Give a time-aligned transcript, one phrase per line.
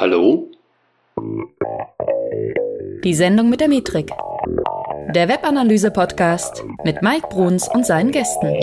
[0.00, 0.50] Hallo?
[3.04, 4.10] Die Sendung mit der Metrik.
[5.14, 8.60] Der Webanalyse-Podcast mit Mike Bruns und seinen Gästen.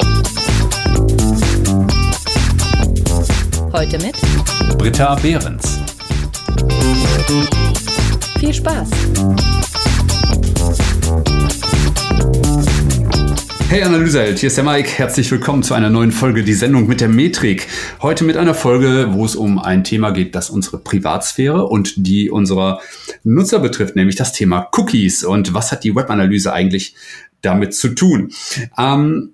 [3.71, 4.15] Heute mit
[4.79, 5.79] Britta Behrens.
[8.40, 8.90] Viel Spaß!
[13.70, 14.90] Hey Analyseheld, hier ist der Mike.
[14.97, 17.67] Herzlich willkommen zu einer neuen Folge Die Sendung mit der Metrik.
[18.02, 22.30] Heute mit einer Folge, wo es um ein Thema geht, das unsere Privatsphäre und die
[22.30, 22.80] unserer
[23.25, 25.25] Nutzer betrifft, nämlich das Thema Cookies.
[25.25, 26.95] Und was hat die Webanalyse eigentlich
[27.41, 28.31] damit zu tun?
[28.77, 29.34] Ähm,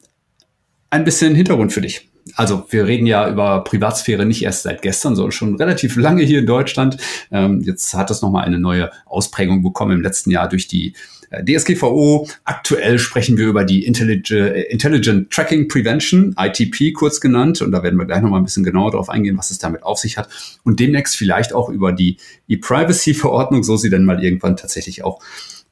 [0.89, 5.15] ein bisschen Hintergrund für dich also wir reden ja über Privatsphäre nicht erst seit gestern,
[5.15, 6.97] sondern schon relativ lange hier in Deutschland.
[7.31, 10.93] Ähm, jetzt hat das nochmal eine neue Ausprägung bekommen im letzten Jahr durch die
[11.41, 12.27] DSGVO.
[12.43, 17.61] Aktuell sprechen wir über die Intelligent, Tracking Prevention, ITP kurz genannt.
[17.61, 19.99] Und da werden wir gleich nochmal ein bisschen genauer darauf eingehen, was es damit auf
[19.99, 20.29] sich hat.
[20.63, 25.19] Und demnächst vielleicht auch über die E-Privacy-Verordnung, so sie denn mal irgendwann tatsächlich auch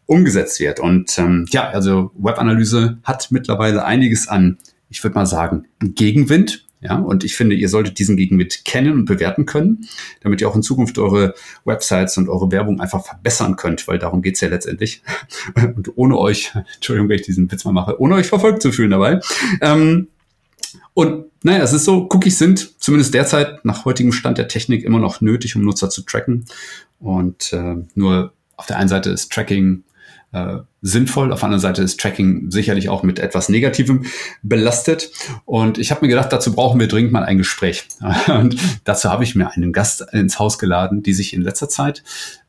[0.05, 0.79] umgesetzt wird.
[0.79, 4.57] Und ähm, ja, also Webanalyse hat mittlerweile einiges an,
[4.89, 6.65] ich würde mal sagen, Gegenwind.
[6.81, 9.87] Ja, und ich finde, ihr solltet diesen Gegenwind kennen und bewerten können,
[10.21, 14.23] damit ihr auch in Zukunft eure Websites und eure Werbung einfach verbessern könnt, weil darum
[14.23, 15.03] geht's ja letztendlich.
[15.55, 18.91] Und ohne euch, Entschuldigung, wenn ich diesen Witz mal mache, ohne euch verfolgt zu fühlen
[18.91, 19.19] dabei.
[19.61, 20.07] Ähm,
[20.93, 24.99] und naja, es ist so, Cookies sind zumindest derzeit nach heutigem Stand der Technik immer
[24.99, 26.45] noch nötig, um Nutzer zu tracken.
[26.99, 29.83] Und äh, nur auf der einen Seite ist Tracking
[30.33, 31.31] äh, sinnvoll.
[31.31, 34.05] Auf der anderen Seite ist Tracking sicherlich auch mit etwas Negativem
[34.41, 35.11] belastet.
[35.45, 37.87] Und ich habe mir gedacht, dazu brauchen wir dringend mal ein Gespräch.
[38.27, 42.03] Und dazu habe ich mir einen Gast ins Haus geladen, die sich in letzter Zeit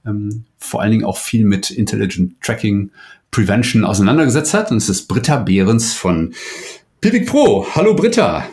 [0.06, 2.91] ähm, vor allen Dingen auch viel mit Intelligent Tracking
[3.30, 4.70] Prevention auseinandergesetzt hat.
[4.70, 6.34] Und es ist Britta Behrens von
[7.00, 7.67] Pivik Pro.
[7.74, 8.46] Hallo Britta.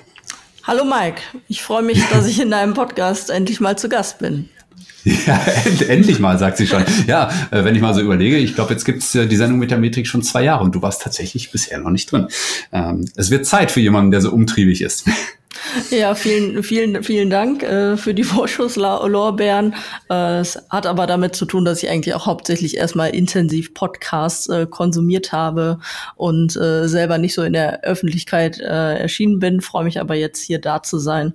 [0.63, 1.21] Hallo Mike.
[1.47, 4.49] Ich freue mich, dass ich in deinem Podcast endlich mal zu Gast bin.
[5.03, 5.41] Ja,
[5.87, 6.83] endlich mal, sagt sie schon.
[7.07, 9.71] Ja, äh, wenn ich mal so überlege, ich glaube, jetzt gibt es die Sendung mit
[9.71, 12.27] der Metrik schon zwei Jahre und du warst tatsächlich bisher noch nicht drin.
[12.71, 15.05] Ähm, es wird Zeit für jemanden, der so umtriebig ist.
[15.91, 19.75] Ja, vielen, vielen, vielen Dank äh, für die Vorschusslorbeeren.
[20.09, 24.47] Äh, es hat aber damit zu tun, dass ich eigentlich auch hauptsächlich erstmal intensiv Podcasts
[24.47, 25.79] äh, konsumiert habe
[26.15, 29.61] und äh, selber nicht so in der Öffentlichkeit äh, erschienen bin.
[29.61, 31.33] Freue mich aber jetzt hier da zu sein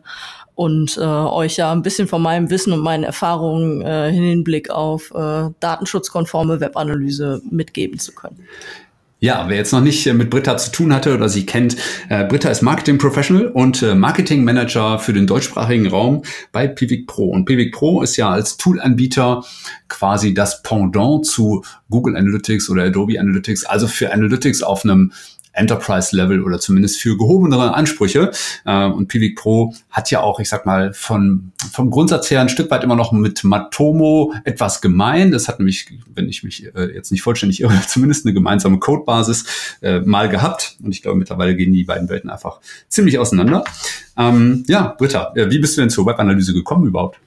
[0.54, 5.10] und äh, euch ja ein bisschen von meinem Wissen und meinen Erfahrungen äh, Hinblick auf
[5.14, 8.46] äh, datenschutzkonforme Webanalyse mitgeben zu können.
[9.24, 11.76] Ja, wer jetzt noch nicht äh, mit Britta zu tun hatte oder sie kennt,
[12.10, 16.22] äh, Britta ist Marketing Professional und äh, Marketing Manager für den deutschsprachigen Raum
[16.52, 17.30] bei Pivik Pro.
[17.30, 19.42] Und Pivik Pro ist ja als Toolanbieter
[19.88, 25.10] quasi das Pendant zu Google Analytics oder Adobe Analytics, also für Analytics auf einem
[25.54, 28.30] Enterprise-Level oder zumindest für gehobenere Ansprüche.
[28.64, 32.48] Äh, und Pivik Pro hat ja auch, ich sag mal, von, vom Grundsatz her ein
[32.48, 35.30] Stück weit immer noch mit Matomo etwas gemein.
[35.30, 39.78] Das hat nämlich, wenn ich mich äh, jetzt nicht vollständig irre, zumindest eine gemeinsame Codebasis
[39.82, 40.76] äh, mal gehabt.
[40.82, 43.64] Und ich glaube, mittlerweile gehen die beiden Welten einfach ziemlich auseinander.
[44.16, 47.18] Ähm, ja, Britta, wie bist du denn zur Webanalyse gekommen überhaupt?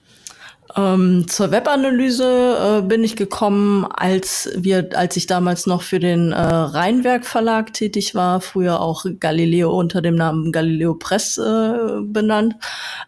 [0.78, 6.32] Ähm, zur Webanalyse äh, bin ich gekommen, als wir, als ich damals noch für den
[6.32, 12.56] äh, Rheinwerk Verlag tätig war, früher auch Galileo unter dem Namen Galileo Press äh, benannt.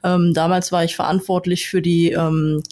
[0.03, 2.63] Ähm, damals war ich verantwortlich für die ähm,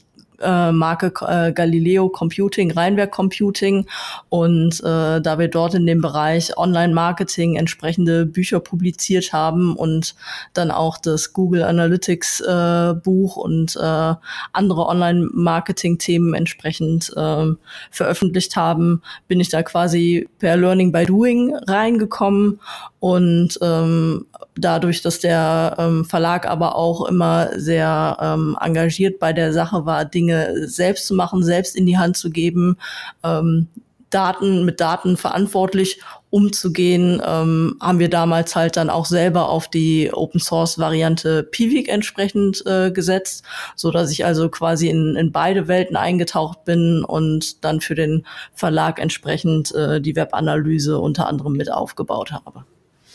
[0.42, 3.86] äh, Marke äh, Galileo Computing, Rheinwerk Computing.
[4.30, 10.16] Und äh, da wir dort in dem Bereich Online-Marketing entsprechende Bücher publiziert haben und
[10.54, 14.14] dann auch das Google Analytics äh, Buch und äh,
[14.54, 17.46] andere Online-Marketing-Themen entsprechend äh,
[17.92, 22.60] veröffentlicht haben, bin ich da quasi per Learning by Doing reingekommen
[23.00, 24.26] und ähm,
[24.56, 30.06] dadurch, dass der ähm, Verlag aber auch immer sehr ähm, engagiert bei der Sache war,
[30.06, 32.78] Dinge selbst zu machen, selbst in die Hand zu geben,
[33.24, 33.68] ähm,
[34.10, 40.12] Daten mit Daten verantwortlich umzugehen, ähm, haben wir damals halt dann auch selber auf die
[40.14, 43.44] Open Source Variante Pivik entsprechend äh, gesetzt,
[43.76, 48.26] so dass ich also quasi in, in beide Welten eingetaucht bin und dann für den
[48.54, 52.66] Verlag entsprechend äh, die Webanalyse unter anderem mit aufgebaut habe.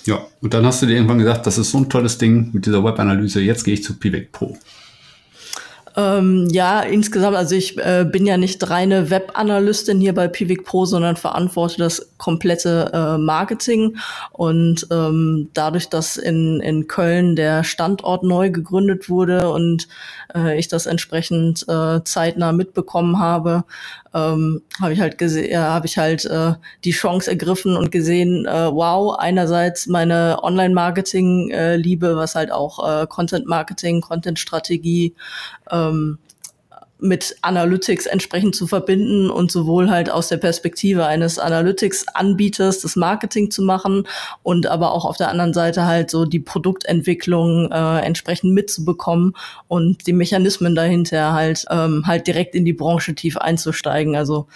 [0.05, 2.67] Ja, und dann hast du dir irgendwann gesagt, das ist so ein tolles Ding mit
[2.67, 4.57] dieser Webanalyse, jetzt gehe ich zu Pivec Pro.
[5.95, 10.87] Ähm, ja, insgesamt, also ich äh, bin ja nicht reine Web-Analystin hier bei Pivik Pro,
[10.87, 13.97] sondern verantworte das komplette äh, Marketing.
[14.33, 19.87] Und ähm, dadurch, dass in, in Köln der Standort neu gegründet wurde und
[20.35, 23.65] äh, ich das entsprechend äh, zeitnah mitbekommen habe,
[24.15, 26.55] ähm, habe ich halt gesehen, äh, habe ich halt äh,
[26.85, 34.01] die Chance ergriffen und gesehen, äh, wow, einerseits meine Online-Marketing-Liebe, was halt auch äh, Content-Marketing,
[34.01, 35.15] Content-Strategie
[35.71, 36.19] ähm,
[37.03, 43.51] mit Analytics entsprechend zu verbinden und sowohl halt aus der Perspektive eines Analytics-Anbieters das Marketing
[43.51, 44.07] zu machen
[44.45, 49.35] und aber auch auf der anderen Seite halt so die Produktentwicklung äh, entsprechend mitzubekommen
[49.67, 54.15] und die Mechanismen dahinter halt ähm, halt direkt in die Branche tief einzusteigen.
[54.15, 54.47] Also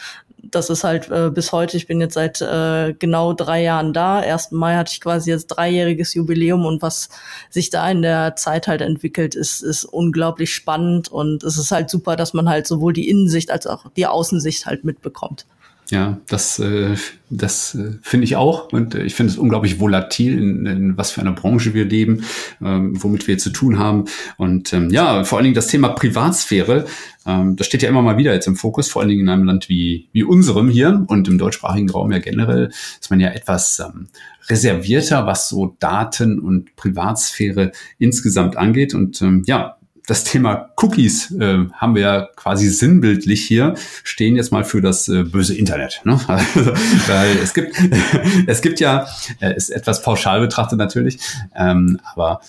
[0.56, 4.18] das ist halt äh, bis heute, ich bin jetzt seit äh, genau drei Jahren da.
[4.18, 4.52] 1.
[4.52, 7.10] Mai hatte ich quasi jetzt dreijähriges Jubiläum und was
[7.50, 11.90] sich da in der Zeit halt entwickelt, ist, ist unglaublich spannend und es ist halt
[11.90, 15.46] super, dass man halt sowohl die Innensicht als auch die Außensicht halt mitbekommt.
[15.90, 16.96] Ja, das, äh,
[17.30, 18.72] das äh, finde ich auch.
[18.72, 22.24] Und äh, ich finde es unglaublich volatil, in, in was für einer Branche wir leben,
[22.60, 24.06] ähm, womit wir zu tun haben.
[24.36, 26.86] Und ähm, ja, vor allen Dingen das Thema Privatsphäre,
[27.24, 29.44] ähm, das steht ja immer mal wieder jetzt im Fokus, vor allen Dingen in einem
[29.44, 33.78] Land wie, wie unserem hier und im deutschsprachigen Raum ja generell, ist man ja etwas
[33.78, 34.08] ähm,
[34.48, 38.92] reservierter, was so Daten und Privatsphäre insgesamt angeht.
[38.92, 39.75] Und ähm, ja,
[40.06, 43.74] das Thema Cookies äh, haben wir ja quasi sinnbildlich hier,
[44.04, 46.00] stehen jetzt mal für das äh, böse Internet.
[46.04, 46.18] Ne?
[46.36, 46.72] Also,
[47.08, 47.76] weil es gibt,
[48.46, 49.06] es gibt ja,
[49.40, 51.18] äh, ist etwas pauschal betrachtet natürlich,
[51.54, 52.40] ähm, aber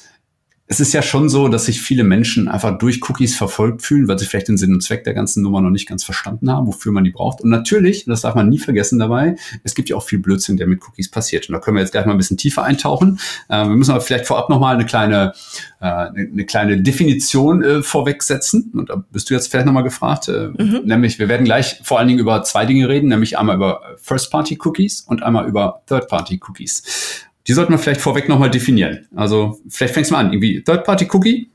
[0.69, 4.19] es ist ja schon so, dass sich viele Menschen einfach durch Cookies verfolgt fühlen, weil
[4.19, 6.91] sie vielleicht den Sinn und Zweck der ganzen Nummer noch nicht ganz verstanden haben, wofür
[6.91, 7.39] man die braucht.
[7.39, 10.67] Und natürlich, das darf man nie vergessen dabei, es gibt ja auch viel Blödsinn, der
[10.67, 11.47] mit Cookies passiert.
[11.47, 13.17] Und da können wir jetzt gleich mal ein bisschen tiefer eintauchen.
[13.47, 15.31] Äh, wir müssen aber vielleicht vorab nochmal eine kleine,
[15.79, 18.71] äh, eine, eine, kleine Definition äh, vorwegsetzen.
[18.73, 20.27] Und da bist du jetzt vielleicht nochmal gefragt.
[20.27, 20.81] Äh, mhm.
[20.83, 25.01] Nämlich, wir werden gleich vor allen Dingen über zwei Dinge reden, nämlich einmal über First-Party-Cookies
[25.07, 27.26] und einmal über Third-Party-Cookies.
[27.47, 29.07] Die sollten wir vielleicht vorweg nochmal definieren.
[29.15, 31.49] Also vielleicht fängst du mal an, irgendwie Third-Party-Cookie.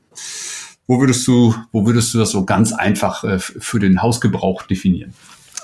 [0.87, 5.13] Wo würdest du, wo würdest du das so ganz einfach äh, für den Hausgebrauch definieren?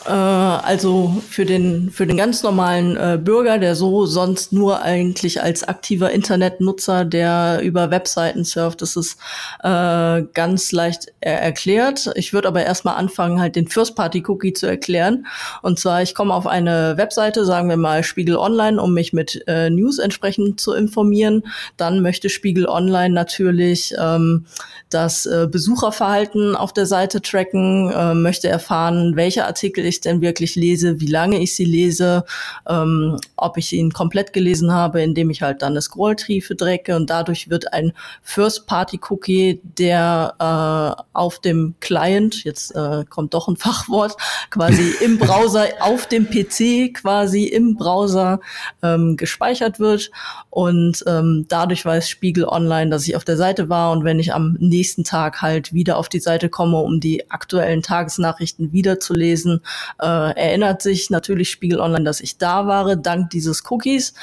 [0.06, 5.42] Äh, also für den, für den ganz normalen äh, Bürger, der so sonst nur eigentlich
[5.42, 9.18] als aktiver Internetnutzer, der über Webseiten surft, das ist
[9.64, 12.12] äh, ganz leicht er erklärt.
[12.16, 15.26] Ich würde aber erstmal anfangen, halt den First-Party-Cookie zu erklären.
[15.62, 19.44] Und zwar, ich komme auf eine Webseite, sagen wir mal Spiegel Online, um mich mit
[19.48, 21.44] äh, News entsprechend zu informieren.
[21.76, 24.46] Dann möchte Spiegel Online natürlich ähm,
[24.90, 30.56] das äh, Besucherverhalten auf der Seite tracken, äh, möchte erfahren, welche Artikel ich denn wirklich
[30.56, 32.24] lese, wie lange ich sie lese,
[32.68, 37.10] ähm, ob ich ihn komplett gelesen habe, indem ich halt dann eine Scrolltriefe drecke und
[37.10, 44.16] dadurch wird ein First-Party-Cookie, der äh, auf dem Client, jetzt äh, kommt doch ein Fachwort,
[44.50, 48.40] quasi im Browser, auf dem PC quasi im Browser
[48.82, 50.12] ähm, gespeichert wird
[50.50, 54.34] und ähm, dadurch weiß Spiegel Online, dass ich auf der Seite war und wenn ich
[54.34, 59.62] am nächsten Tag halt wieder auf die Seite komme, um die aktuellen Tagesnachrichten wiederzulesen,
[60.02, 64.14] äh, erinnert sich natürlich Spiegel Online, dass ich da war, dank dieses Cookies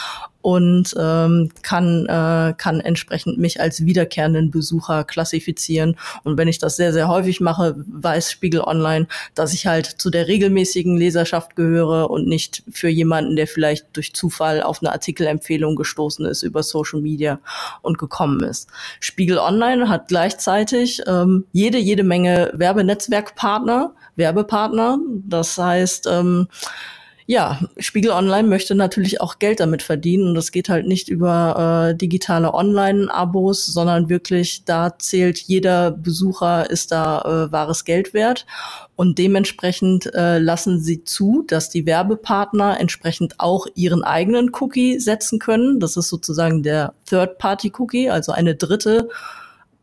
[0.43, 5.97] und ähm, kann, äh, kann entsprechend mich als wiederkehrenden Besucher klassifizieren.
[6.23, 10.11] Und wenn ich das sehr, sehr häufig mache, weiß Spiegel Online, dass ich halt zu
[10.11, 15.75] der regelmäßigen Leserschaft gehöre und nicht für jemanden, der vielleicht durch Zufall auf eine Artikelempfehlung
[15.75, 17.41] gestoßen ist über Social Media
[17.83, 18.69] und gekommen ist.
[19.01, 24.99] Spiegel Online hat gleichzeitig ähm, jede, jede Menge Werbenetzwerkpartner, Werbepartner.
[25.25, 26.49] Das heißt, ähm,
[27.29, 31.91] ja, Spiegel Online möchte natürlich auch Geld damit verdienen und das geht halt nicht über
[31.91, 38.47] äh, digitale Online-Abos, sondern wirklich da zählt jeder Besucher ist da äh, wahres Geld wert
[38.95, 45.41] und dementsprechend äh, lassen sie zu, dass die Werbepartner entsprechend auch ihren eigenen Cookie setzen
[45.41, 45.81] können.
[45.81, 49.09] Das ist sozusagen der Third-Party-Cookie, also eine dritte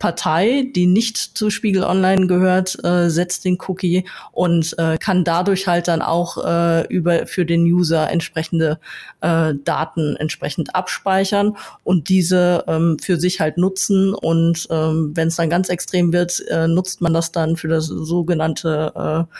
[0.03, 5.65] Partei, die nicht zu Spiegel Online gehört, äh, setzt den Cookie und äh, kann dadurch
[5.65, 8.79] halt dann auch äh, über für den User entsprechende
[9.21, 11.55] äh, Daten entsprechend abspeichern
[11.85, 14.13] und diese ähm, für sich halt nutzen.
[14.13, 17.85] Und ähm, wenn es dann ganz extrem wird, äh, nutzt man das dann für das
[17.85, 19.33] sogenannte äh,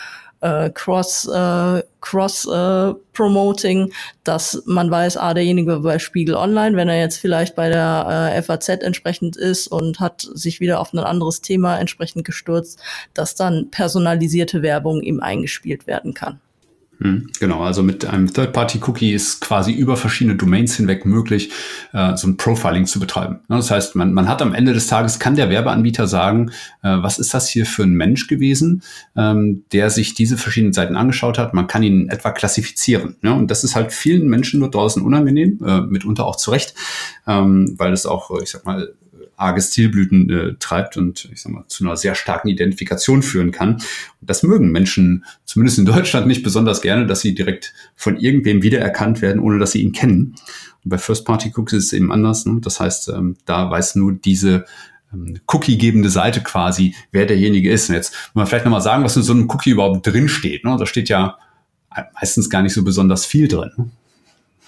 [0.43, 3.91] äh, Cross, äh, Cross äh, Promoting,
[4.23, 8.41] dass man weiß, ah, derjenige bei Spiegel Online, wenn er jetzt vielleicht bei der äh,
[8.41, 12.79] FAZ entsprechend ist und hat sich wieder auf ein anderes Thema entsprechend gestürzt,
[13.13, 16.41] dass dann personalisierte Werbung ihm eingespielt werden kann.
[16.99, 21.51] Hm, genau, also mit einem Third-Party-Cookie ist quasi über verschiedene Domains hinweg möglich,
[21.91, 23.39] äh, so ein Profiling zu betreiben.
[23.49, 26.51] Das heißt, man, man hat am Ende des Tages, kann der Werbeanbieter sagen,
[26.83, 28.83] äh, was ist das hier für ein Mensch gewesen,
[29.17, 31.53] ähm, der sich diese verschiedenen Seiten angeschaut hat.
[31.53, 33.15] Man kann ihn etwa klassifizieren.
[33.21, 33.33] Ne?
[33.33, 36.75] Und das ist halt vielen Menschen dort draußen unangenehm, äh, mitunter auch zu Recht,
[37.27, 38.93] ähm, weil es auch, ich sag mal,
[39.37, 43.75] arge Stilblüten äh, treibt und ich sag mal, zu einer sehr starken Identifikation führen kann.
[43.75, 48.63] Und das mögen Menschen, zumindest in Deutschland, nicht besonders gerne, dass sie direkt von irgendwem
[48.63, 50.35] wiedererkannt werden, ohne dass sie ihn kennen.
[50.83, 52.45] Und bei First-Party-Cookies ist es eben anders.
[52.45, 52.59] Ne?
[52.61, 54.65] Das heißt, ähm, da weiß nur diese
[55.13, 57.89] ähm, Cookie-gebende Seite quasi, wer derjenige ist.
[57.89, 60.63] Und jetzt muss man vielleicht nochmal sagen, was in so einem Cookie überhaupt drin steht.
[60.63, 60.75] Ne?
[60.77, 61.37] Da steht ja
[62.13, 63.91] meistens gar nicht so besonders viel drin.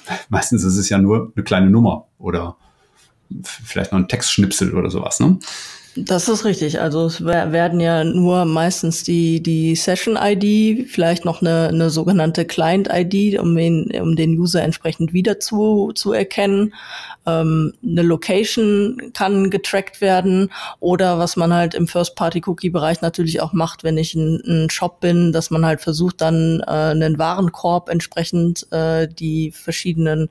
[0.30, 2.58] Meistens ist es ja nur eine kleine Nummer oder
[3.44, 5.20] vielleicht noch ein Textschnipsel oder sowas.
[5.20, 5.40] Ne?
[5.98, 6.82] Das ist richtig.
[6.82, 13.40] Also es werden ja nur meistens die, die Session-ID, vielleicht noch eine, eine sogenannte Client-ID,
[13.40, 16.74] um den, um den User entsprechend wieder zu, zu erkennen.
[17.26, 23.84] Ähm, eine Location kann getrackt werden oder was man halt im First-Party-Cookie-Bereich natürlich auch macht,
[23.84, 28.72] wenn ich ein, ein Shop bin, dass man halt versucht, dann äh, einen Warenkorb entsprechend
[28.72, 30.30] äh, die verschiedenen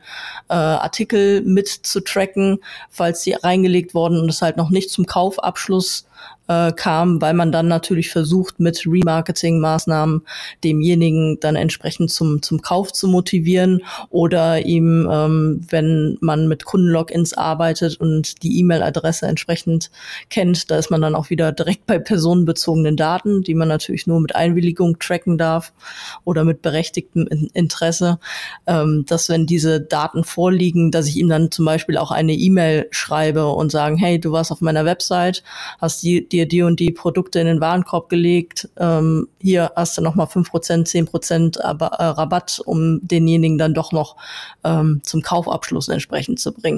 [0.49, 2.59] äh, Artikel mit zu tracken,
[2.91, 6.07] falls die reingelegt worden und es halt noch nicht zum Kauf Abschluss
[6.47, 10.23] äh, kam, weil man dann natürlich versucht, mit Remarketing-Maßnahmen
[10.63, 17.33] demjenigen dann entsprechend zum, zum Kauf zu motivieren oder ihm, ähm, wenn man mit Kundenlogins
[17.33, 19.91] arbeitet und die E-Mail-Adresse entsprechend
[20.29, 24.21] kennt, da ist man dann auch wieder direkt bei personenbezogenen Daten, die man natürlich nur
[24.21, 25.73] mit Einwilligung tracken darf
[26.25, 28.19] oder mit berechtigtem Interesse,
[28.67, 32.88] ähm, dass wenn diese Daten vorliegen, dass ich ihm dann zum Beispiel auch eine E-Mail
[32.91, 35.43] schreibe und sagen, hey, du warst auf meiner Website,
[35.81, 40.03] hast die, dir die und die Produkte in den Warenkorb gelegt, ähm, hier hast du
[40.03, 44.17] nochmal 5%, 10% äh, Rabatt, um denjenigen dann doch noch
[44.64, 46.74] ähm, zum Kaufabschluss entsprechend zu bringen.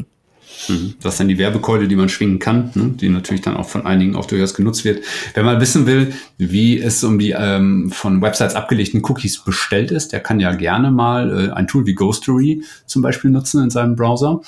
[0.68, 0.94] Mhm.
[1.00, 2.94] Das ist dann die Werbekeule, die man schwingen kann, ne?
[3.00, 5.04] die natürlich dann auch von einigen auch durchaus genutzt wird.
[5.34, 10.12] Wenn man wissen will, wie es um die ähm, von Websites abgelegten Cookies bestellt ist,
[10.12, 13.96] der kann ja gerne mal äh, ein Tool wie Ghostory zum Beispiel nutzen in seinem
[13.96, 14.40] Browser,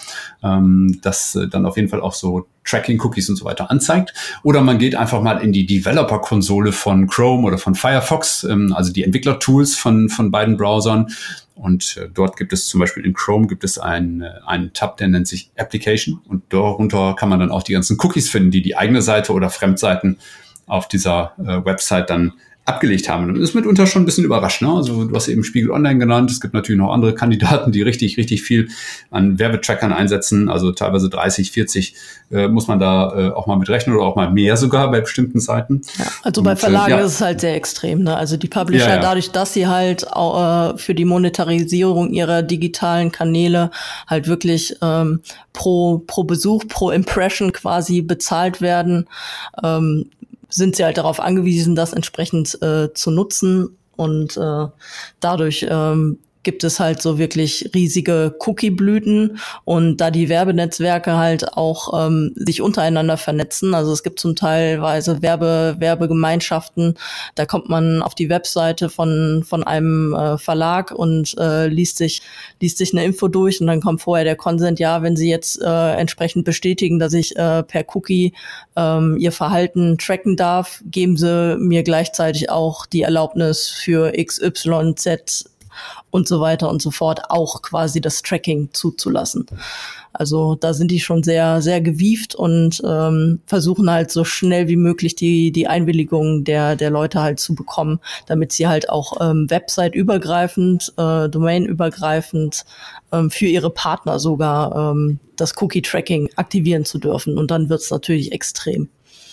[0.43, 4.13] ähm, das äh, dann auf jeden Fall auch so Tracking-Cookies und so weiter anzeigt.
[4.43, 8.93] Oder man geht einfach mal in die Developer-Konsole von Chrome oder von Firefox, ähm, also
[8.93, 11.07] die Entwickler-Tools von, von beiden Browsern
[11.59, 14.97] und äh, dort gibt es zum Beispiel in Chrome gibt es einen, äh, einen Tab,
[14.97, 16.21] der nennt sich Application.
[16.27, 19.51] Und darunter kann man dann auch die ganzen Cookies finden, die die eigene Seite oder
[19.51, 20.19] Fremdseiten
[20.67, 22.35] auf dieser äh, Website dann
[22.69, 23.29] abgelegt haben.
[23.29, 24.63] Und ist mitunter schon ein bisschen überrascht.
[24.63, 24.71] Ne?
[24.71, 26.31] Also du hast eben Spiegel Online genannt.
[26.31, 28.69] Es gibt natürlich noch andere Kandidaten, die richtig, richtig viel
[29.11, 30.49] an Werbetrackern einsetzen.
[30.49, 31.95] Also teilweise 30, 40
[32.31, 35.01] äh, muss man da äh, auch mal mit rechnen oder auch mal mehr sogar bei
[35.01, 35.81] bestimmten Seiten.
[35.99, 37.05] Ja, also bei Verlagen äh, ja.
[37.05, 38.03] ist es halt sehr extrem.
[38.03, 38.17] Ne?
[38.17, 43.13] Also die Publisher, ja, dadurch, dass sie halt auch, äh, für die Monetarisierung ihrer digitalen
[43.13, 43.71] Kanäle
[44.07, 45.21] halt wirklich ähm,
[45.53, 49.09] pro, pro Besuch, pro Impression quasi bezahlt werden,
[49.63, 50.07] ähm,
[50.49, 54.67] sind sie halt darauf angewiesen, das entsprechend äh, zu nutzen und äh,
[55.21, 62.07] dadurch ähm, gibt es halt so wirklich riesige Cookie-Blüten und da die Werbenetzwerke halt auch
[62.07, 66.95] ähm, sich untereinander vernetzen, also es gibt zum Teilweise Werbe, Werbegemeinschaften,
[67.35, 72.23] da kommt man auf die Webseite von, von einem äh, Verlag und äh, liest sich,
[72.63, 75.61] liest sich eine Info durch und dann kommt vorher der Consent, ja, wenn Sie jetzt
[75.61, 78.33] äh, entsprechend bestätigen, dass ich äh, per Cookie
[78.75, 85.58] ähm, Ihr Verhalten tracken darf, geben Sie mir gleichzeitig auch die Erlaubnis für XYZ
[86.11, 89.47] und so weiter und so fort auch quasi das Tracking zuzulassen.
[90.13, 94.77] Also da sind die schon sehr, sehr gewieft und ähm, versuchen halt so schnell wie
[94.77, 99.49] möglich die, die Einwilligung der, der Leute halt zu bekommen, damit sie halt auch ähm,
[99.49, 102.65] Website-übergreifend, äh, Domain-übergreifend
[103.13, 107.39] ähm, für ihre Partner sogar ähm, das Cookie-Tracking aktivieren zu dürfen.
[107.39, 108.89] Und dann wird's natürlich extrem.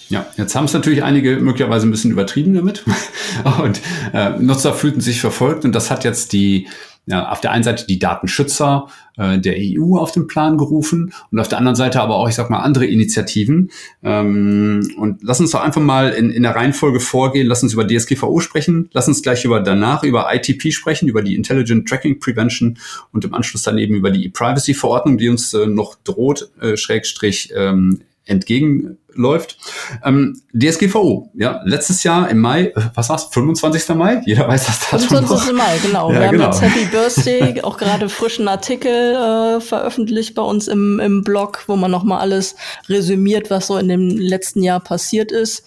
[0.09, 2.83] Ja, jetzt haben es natürlich einige möglicherweise ein bisschen übertrieben damit
[3.63, 3.81] und
[4.13, 6.67] äh, Nutzer fühlten sich verfolgt und das hat jetzt die
[7.07, 11.39] ja, auf der einen Seite die Datenschützer äh, der EU auf den Plan gerufen und
[11.39, 13.69] auf der anderen Seite aber auch, ich sag mal, andere Initiativen.
[14.01, 17.47] Ähm, und lass uns doch einfach mal in, in der Reihenfolge vorgehen.
[17.47, 18.89] Lass uns über DSGVO sprechen.
[18.91, 22.79] Lass uns gleich über danach über ITP sprechen, über die Intelligent Tracking Prevention
[23.11, 27.53] und im Anschluss dann eben über die E-Privacy-Verordnung, die uns äh, noch droht, äh, Schrägstrich
[27.55, 29.57] ähm, entgegenläuft.
[30.03, 33.95] Ähm, DSGVO, ja, letztes Jahr im Mai, äh, was war's, 25.
[33.95, 34.21] Mai?
[34.25, 35.47] Jeder weiß das Datum 25.
[35.51, 35.57] Noch.
[35.57, 36.11] Mai, genau.
[36.15, 36.45] Ja, Wir genau.
[36.45, 41.63] haben jetzt Happy Birthday, auch gerade frischen Artikel äh, veröffentlicht bei uns im, im Blog,
[41.67, 42.55] wo man nochmal alles
[42.89, 45.63] resümiert, was so in dem letzten Jahr passiert ist.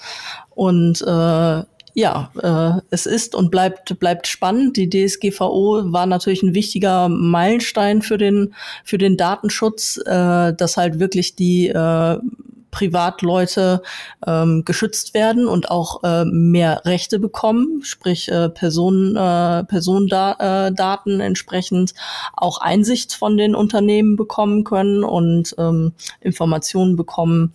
[0.51, 1.63] Und äh,
[1.99, 4.77] ja, äh, es ist und bleibt, bleibt spannend.
[4.77, 11.01] Die DSGVO war natürlich ein wichtiger Meilenstein für den, für den Datenschutz, äh, dass halt
[11.01, 12.19] wirklich die äh,
[12.71, 13.83] Privatleute
[14.27, 21.25] ähm, geschützt werden und auch äh, mehr Rechte bekommen, sprich äh, Personen, äh, Personendaten äh,
[21.25, 21.95] entsprechend
[22.37, 27.53] auch Einsicht von den Unternehmen bekommen können und ähm, Informationen bekommen,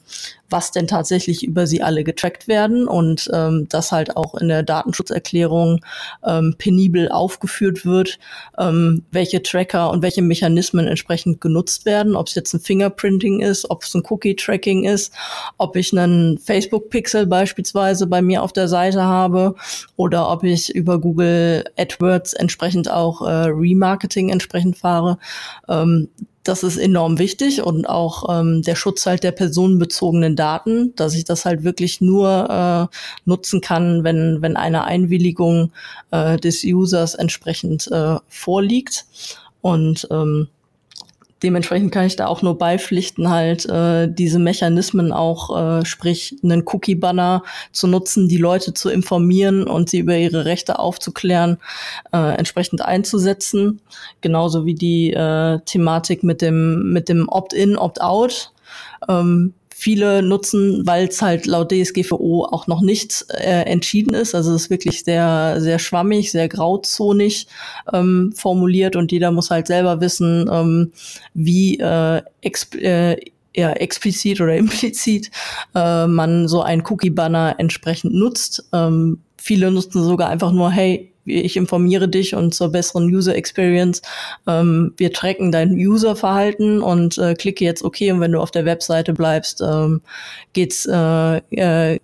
[0.50, 4.62] was denn tatsächlich über sie alle getrackt werden und ähm, das halt auch in der
[4.62, 5.84] Datenschutzerklärung
[6.26, 8.20] ähm, penibel aufgeführt wird,
[8.60, 13.70] ähm, welche Tracker und welche Mechanismen entsprechend genutzt werden, ob es jetzt ein Fingerprinting ist,
[13.72, 15.12] ob es ein Cookie-Tracking ist,
[15.58, 19.56] ob ich einen Facebook-Pixel beispielsweise bei mir auf der Seite habe
[19.96, 25.18] oder ob ich über Google AdWords entsprechend auch äh, Remarketing entsprechend fahre.
[25.68, 26.10] Ähm,
[26.44, 31.24] das ist enorm wichtig und auch ähm, der Schutz halt der personenbezogenen Daten, dass ich
[31.24, 32.96] das halt wirklich nur äh,
[33.26, 35.72] nutzen kann, wenn, wenn eine Einwilligung
[36.12, 39.06] äh, des Users entsprechend äh, vorliegt.
[39.62, 40.50] Und ähm,
[41.44, 46.64] dementsprechend kann ich da auch nur beipflichten, halt äh, diese Mechanismen auch, äh, sprich einen
[46.66, 51.58] Cookie-Banner zu nutzen, die Leute zu informieren und sie über ihre Rechte aufzuklären,
[52.14, 53.82] äh, entsprechend einzusetzen.
[54.22, 58.52] Genauso wie die äh, Thematik mit dem, mit dem Opt-in, Opt-out.
[59.10, 64.34] Ähm, viele nutzen, weil es halt laut DSGVO auch noch nicht äh, entschieden ist.
[64.34, 67.48] Also es ist wirklich sehr, sehr schwammig, sehr grauzonig
[67.92, 70.94] ähm, formuliert und jeder muss halt selber wissen, ähm,
[71.34, 73.18] wie äh, exp äh,
[73.56, 75.30] ja, explizit oder implizit
[75.76, 78.64] äh, man so ein Cookie-Banner entsprechend nutzt.
[78.72, 84.02] Ähm, viele nutzen sogar einfach nur, hey, ich informiere dich und zur besseren User Experience.
[84.48, 88.66] Ähm, wir tracken dein User-Verhalten und äh, klicke jetzt OK und wenn du auf der
[88.66, 90.02] Webseite bleibst, ähm,
[90.54, 92.00] geht's, äh, äh,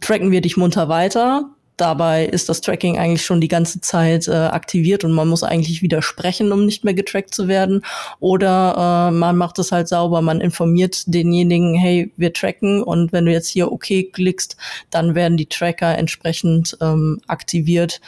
[0.00, 1.50] tracken wir dich munter weiter.
[1.76, 5.82] Dabei ist das Tracking eigentlich schon die ganze Zeit äh, aktiviert und man muss eigentlich
[5.82, 7.82] widersprechen, um nicht mehr getrackt zu werden.
[8.20, 13.24] Oder äh, man macht es halt sauber, man informiert denjenigen, hey, wir tracken und wenn
[13.24, 14.56] du jetzt hier OK klickst,
[14.90, 18.00] dann werden die Tracker entsprechend ähm, aktiviert.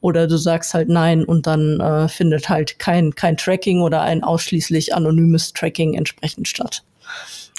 [0.00, 4.24] Oder du sagst halt nein und dann äh, findet halt kein, kein Tracking oder ein
[4.24, 6.84] ausschließlich anonymes Tracking entsprechend statt.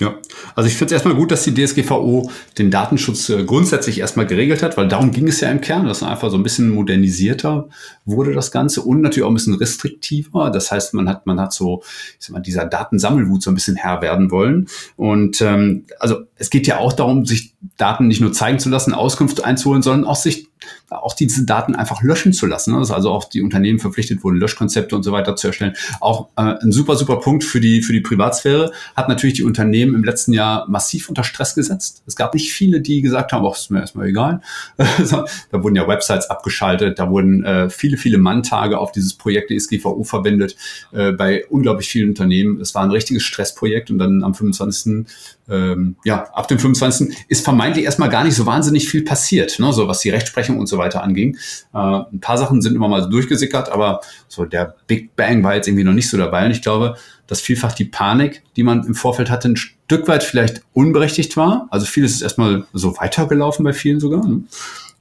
[0.02, 0.16] Ja,
[0.56, 4.64] also ich finde es erstmal gut, dass die DSGVO den Datenschutz äh, grundsätzlich erstmal geregelt
[4.64, 7.70] hat, weil darum ging es ja im Kern, dass einfach so ein bisschen modernisierter
[8.04, 10.50] wurde das Ganze und natürlich auch ein bisschen restriktiver.
[10.50, 11.84] Das heißt, man hat, man hat so,
[12.20, 14.68] ich sag mal, dieser Datensammelwut so ein bisschen Herr werden wollen.
[14.96, 18.96] Und ähm, also es geht ja auch darum, sich Daten nicht nur zeigen zu lassen,
[18.96, 20.48] Auskunft einzuholen, sondern auch sich
[20.90, 22.74] auch diese Daten einfach löschen zu lassen.
[22.74, 25.74] Dass also auch die Unternehmen verpflichtet wurden, Löschkonzepte und so weiter zu erstellen.
[26.00, 28.72] Auch äh, ein super, super Punkt für die, für die Privatsphäre.
[28.96, 32.04] Hat natürlich die Unternehmen im letzten Jahr massiv unter Stress gesetzt.
[32.06, 34.42] Es gab nicht viele, die gesagt haben, ach, ist mir erstmal egal.
[34.78, 40.04] da wurden ja Websites abgeschaltet, da wurden äh, viele, viele Manntage auf dieses Projekt DSGVO
[40.04, 40.56] verwendet
[40.92, 42.60] äh, bei unglaublich vielen Unternehmen.
[42.62, 45.06] Es war ein richtiges Stressprojekt und dann am 25
[45.52, 47.26] ähm, ja, ab dem 25.
[47.28, 49.74] ist vermeintlich erstmal gar nicht so wahnsinnig viel passiert, ne?
[49.74, 51.36] so was die Rechtsprechung und so weiter anging.
[51.74, 55.56] Äh, ein paar Sachen sind immer mal so durchgesickert, aber so der Big Bang war
[55.56, 56.46] jetzt irgendwie noch nicht so dabei.
[56.46, 56.96] Und ich glaube,
[57.28, 61.68] dass vielfach die Panik, die man im Vorfeld hatte, ein Stück weit vielleicht unberechtigt war.
[61.70, 64.26] Also vieles ist erstmal so weitergelaufen bei vielen sogar.
[64.26, 64.44] Ne?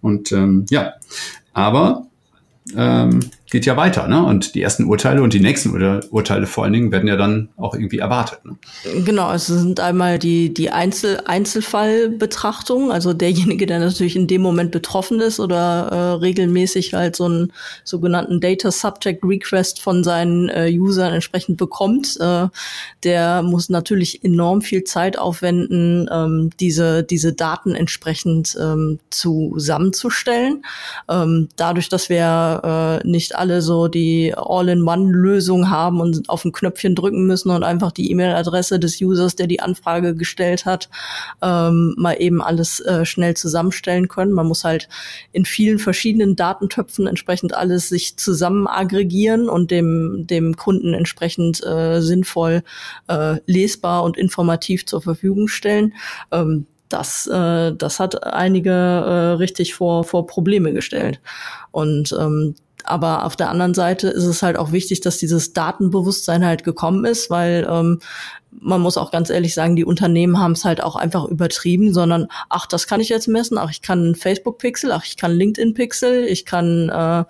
[0.02, 0.94] Und ähm, ja,
[1.52, 2.06] aber
[2.76, 4.24] ähm, geht ja weiter, ne?
[4.24, 7.48] Und die ersten Urteile und die nächsten Ur Urteile vor allen Dingen werden ja dann
[7.56, 8.44] auch irgendwie erwartet.
[8.44, 8.56] Ne?
[9.04, 14.70] Genau, es sind einmal die, die Einzel Einzelfallbetrachtung, also derjenige, der natürlich in dem Moment
[14.70, 17.52] betroffen ist oder äh, regelmäßig halt so einen
[17.84, 22.46] sogenannten Data Subject Request von seinen äh, Usern entsprechend bekommt, äh,
[23.02, 30.62] der muss natürlich enorm viel Zeit aufwenden, ähm, diese, diese Daten entsprechend ähm, zusammenzustellen.
[31.08, 36.94] Ähm, dadurch, dass wir äh, nicht alle so die All-in-One-Lösung haben und auf ein Knöpfchen
[36.94, 40.90] drücken müssen und einfach die E-Mail-Adresse des Users, der die Anfrage gestellt hat,
[41.42, 44.32] ähm, mal eben alles äh, schnell zusammenstellen können.
[44.32, 44.88] Man muss halt
[45.32, 52.00] in vielen verschiedenen Datentöpfen entsprechend alles sich zusammen aggregieren und dem, dem Kunden entsprechend äh,
[52.00, 52.62] sinnvoll
[53.08, 55.94] äh, lesbar und informativ zur Verfügung stellen.
[56.30, 61.20] Ähm, das, äh, das hat einige äh, richtig vor, vor Probleme gestellt.
[61.70, 66.44] Und ähm, aber auf der anderen Seite ist es halt auch wichtig, dass dieses Datenbewusstsein
[66.44, 68.00] halt gekommen ist, weil ähm,
[68.52, 72.26] man muss auch ganz ehrlich sagen, die Unternehmen haben es halt auch einfach übertrieben, sondern
[72.48, 76.44] ach, das kann ich jetzt messen, ach, ich kann Facebook-Pixel, ach, ich kann LinkedIn-Pixel, ich
[76.44, 77.24] kann äh,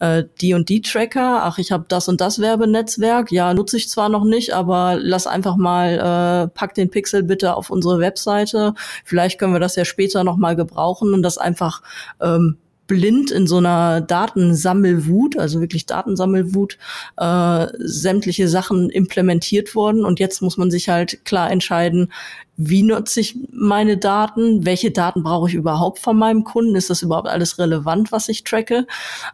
[0.00, 3.88] äh, die und die Tracker, ach, ich habe das und das Werbenetzwerk, ja, nutze ich
[3.88, 8.74] zwar noch nicht, aber lass einfach mal, äh, pack den Pixel bitte auf unsere Webseite,
[9.04, 11.82] vielleicht können wir das ja später noch mal gebrauchen und das einfach
[12.20, 16.78] ähm, blind in so einer Datensammelwut, also wirklich Datensammelwut,
[17.16, 20.04] äh, sämtliche Sachen implementiert worden.
[20.04, 22.12] Und jetzt muss man sich halt klar entscheiden,
[22.56, 27.02] wie nutze ich meine Daten, welche Daten brauche ich überhaupt von meinem Kunden, ist das
[27.02, 28.86] überhaupt alles relevant, was ich tracke?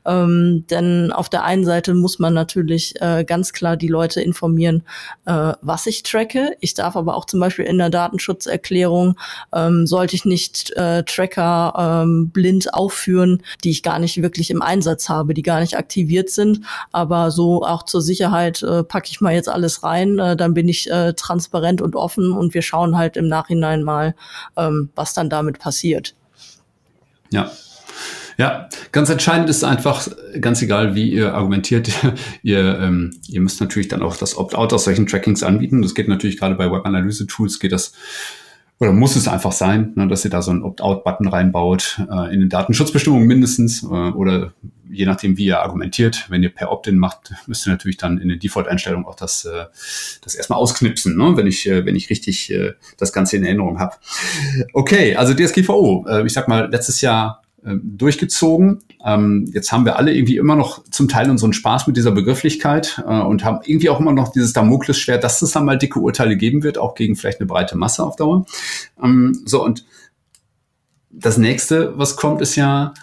[0.06, 4.84] Ähm, denn auf der einen Seite muss man natürlich äh, ganz klar die Leute informieren,
[5.26, 6.56] äh, was ich tracke.
[6.60, 9.18] Ich darf aber auch zum Beispiel in der Datenschutzerklärung,
[9.52, 14.62] ähm, sollte ich nicht äh, Tracker ähm, blind aufführen, die ich gar nicht wirklich im
[14.62, 19.20] Einsatz habe, die gar nicht aktiviert sind, aber so auch zur Sicherheit äh, packe ich
[19.20, 22.96] mal jetzt alles rein, äh, dann bin ich äh, transparent und offen und wir schauen
[22.96, 24.14] halt im Nachhinein mal,
[24.56, 26.14] ähm, was dann damit passiert.
[27.30, 27.50] Ja,
[28.40, 30.08] ja, ganz entscheidend ist einfach,
[30.40, 31.90] ganz egal wie ihr argumentiert,
[32.42, 35.82] ihr, ähm, ihr müsst natürlich dann auch das Opt-out aus solchen Trackings anbieten.
[35.82, 37.92] Das geht natürlich gerade bei Web-Analyse-Tools, geht das
[38.80, 42.40] oder muss es einfach sein, ne, dass ihr da so einen Opt-out-Button reinbaut, äh, in
[42.40, 44.54] den Datenschutzbestimmungen mindestens, äh, oder
[44.88, 46.26] je nachdem, wie ihr argumentiert.
[46.30, 49.66] Wenn ihr per Opt-in macht, müsst ihr natürlich dann in den Default-Einstellungen auch das, äh,
[50.22, 53.78] das erstmal ausknipsen, ne, wenn ich, äh, wenn ich richtig äh, das Ganze in Erinnerung
[53.78, 53.96] habe.
[54.72, 58.80] Okay, also DSGVO, äh, ich sag mal, letztes Jahr durchgezogen.
[59.04, 63.02] Ähm, jetzt haben wir alle irgendwie immer noch zum Teil unseren Spaß mit dieser Begrifflichkeit
[63.06, 66.36] äh, und haben irgendwie auch immer noch dieses Damoklesschwert, dass es dann mal dicke Urteile
[66.36, 68.46] geben wird, auch gegen vielleicht eine breite Masse auf Dauer.
[69.02, 69.84] Ähm, so, und
[71.10, 72.94] das nächste, was kommt, ist ja,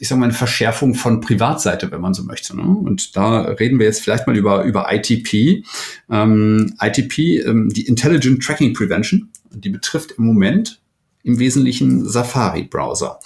[0.00, 2.56] ich sage mal, eine Verschärfung von Privatseite, wenn man so möchte.
[2.56, 2.62] Ne?
[2.62, 5.64] Und da reden wir jetzt vielleicht mal über, über ITP.
[6.10, 10.80] Ähm, ITP, ähm, die Intelligent Tracking Prevention, die betrifft im Moment
[11.22, 13.20] im Wesentlichen Safari-Browser.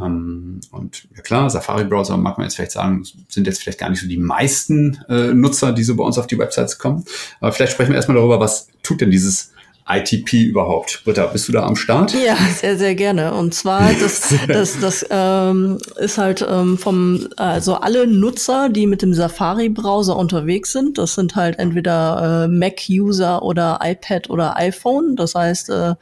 [0.00, 4.00] Ähm, und ja klar, Safari-Browser mag man jetzt vielleicht sagen, sind jetzt vielleicht gar nicht
[4.00, 7.04] so die meisten äh, Nutzer, die so bei uns auf die Websites kommen.
[7.40, 9.52] Aber vielleicht sprechen wir erstmal darüber, was tut denn dieses
[9.88, 11.02] ITP überhaupt?
[11.04, 12.14] Britta, bist du da am Start?
[12.14, 13.34] Ja, sehr, sehr gerne.
[13.34, 19.02] Und zwar, das, das, das ähm, ist halt ähm, vom, also alle Nutzer, die mit
[19.02, 25.16] dem Safari-Browser unterwegs sind, das sind halt entweder äh, Mac-User oder iPad oder iPhone.
[25.16, 25.94] Das heißt, äh,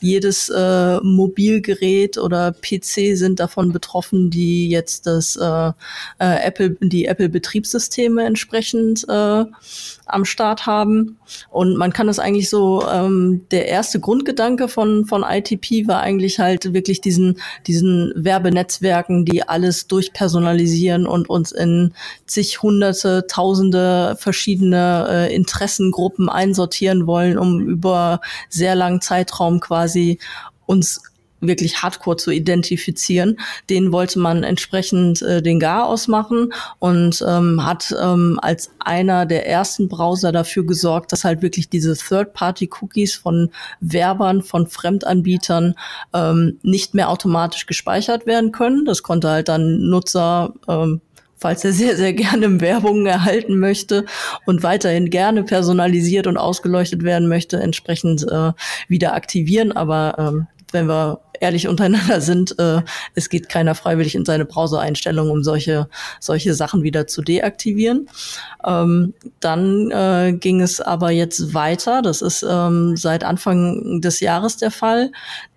[0.00, 5.68] jedes äh, Mobilgerät oder PC sind davon betroffen, die jetzt das äh,
[6.18, 9.44] äh, Apple, die Apple-Betriebssysteme entsprechend äh,
[10.06, 11.18] am Start haben.
[11.50, 16.38] Und man kann das eigentlich so, ähm, der erste Grundgedanke von, von ITP war eigentlich
[16.38, 21.92] halt wirklich diesen, diesen Werbenetzwerken, die alles durchpersonalisieren und uns in
[22.26, 30.18] zig hunderte, tausende verschiedene äh, Interessengruppen einsortieren wollen, um über sehr langen Zeitraum quasi
[30.66, 31.00] uns
[31.46, 33.38] wirklich hardcore zu identifizieren.
[33.70, 39.48] Den wollte man entsprechend äh, den Gar ausmachen und ähm, hat ähm, als einer der
[39.48, 45.74] ersten Browser dafür gesorgt, dass halt wirklich diese Third-Party-Cookies von Werbern, von Fremdanbietern
[46.14, 48.84] ähm, nicht mehr automatisch gespeichert werden können.
[48.84, 51.00] Das konnte halt dann Nutzer ähm,
[51.36, 54.06] falls er sehr, sehr gerne Werbung erhalten möchte
[54.46, 58.52] und weiterhin gerne personalisiert und ausgeleuchtet werden möchte, entsprechend äh,
[58.88, 59.72] wieder aktivieren.
[59.72, 62.82] Aber ähm, wenn wir ehrlich untereinander sind, äh,
[63.14, 65.88] es geht keiner freiwillig in seine Browser-Einstellungen, um solche,
[66.20, 68.08] solche Sachen wieder zu deaktivieren.
[68.64, 72.02] Ähm, dann äh, ging es aber jetzt weiter.
[72.02, 75.12] Das ist ähm, seit Anfang des Jahres der Fall,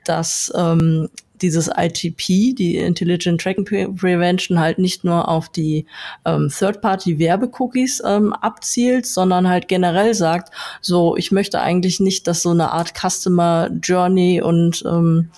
[0.06, 1.10] dass ähm,
[1.42, 5.86] dieses ITP, die Intelligent Tracking Prevention, halt nicht nur auf die
[6.26, 12.52] ähm, Third-Party-Werbe-Cookies ähm, abzielt, sondern halt generell sagt, so, ich möchte eigentlich nicht, dass so
[12.52, 15.32] eine Art Customer Journey und ähm,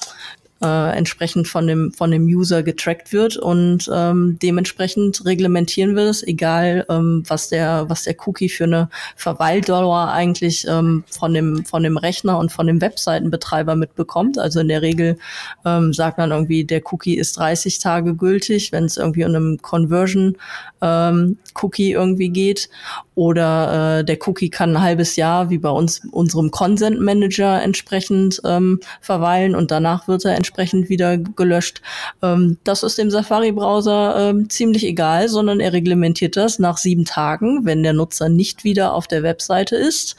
[0.62, 6.24] äh, entsprechend von dem, von dem User getrackt wird und ähm, dementsprechend reglementieren wir das,
[6.24, 11.84] egal ähm, was der, was der Cookie für eine Verweildauer eigentlich ähm, von dem, von
[11.84, 14.38] dem Rechner und von dem Webseitenbetreiber mitbekommt.
[14.38, 15.18] Also in der Regel
[15.66, 19.62] ähm, sagt man irgendwie, der Cookie ist 30 Tage gültig, wenn es irgendwie um einem
[19.62, 20.38] Conversion
[20.82, 22.70] ähm, Cookie irgendwie geht.
[23.14, 28.42] Oder äh, der Cookie kann ein halbes Jahr wie bei uns unserem Consent Manager entsprechend
[28.46, 31.82] ähm, verweilen und danach wird er entsprechend wieder gelöscht.
[32.22, 37.66] Ähm, das ist dem Safari-Browser ähm, ziemlich egal, sondern er reglementiert das nach sieben Tagen.
[37.66, 40.16] Wenn der Nutzer nicht wieder auf der Webseite ist,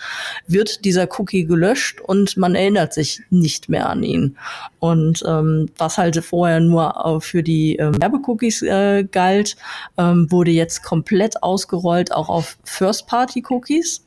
[0.47, 4.37] wird dieser Cookie gelöscht und man erinnert sich nicht mehr an ihn.
[4.81, 9.57] Und ähm, was halt vorher nur für die ähm, Werbecookies äh, galt,
[9.97, 14.03] ähm, wurde jetzt komplett ausgerollt, auch auf First-Party-Cookies.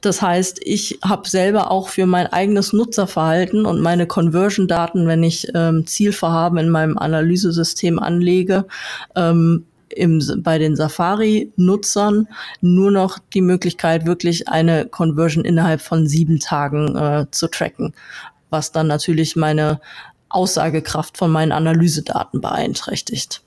[0.00, 5.48] Das heißt, ich habe selber auch für mein eigenes Nutzerverhalten und meine Conversion-Daten, wenn ich
[5.54, 8.64] ähm, Zielvorhaben in meinem Analysesystem anlege,
[9.14, 12.28] ähm, im, bei den Safari-Nutzern
[12.62, 17.92] nur noch die Möglichkeit, wirklich eine Conversion innerhalb von sieben Tagen äh, zu tracken,
[18.48, 19.80] was dann natürlich meine
[20.30, 23.42] Aussagekraft von meinen Analysedaten beeinträchtigt.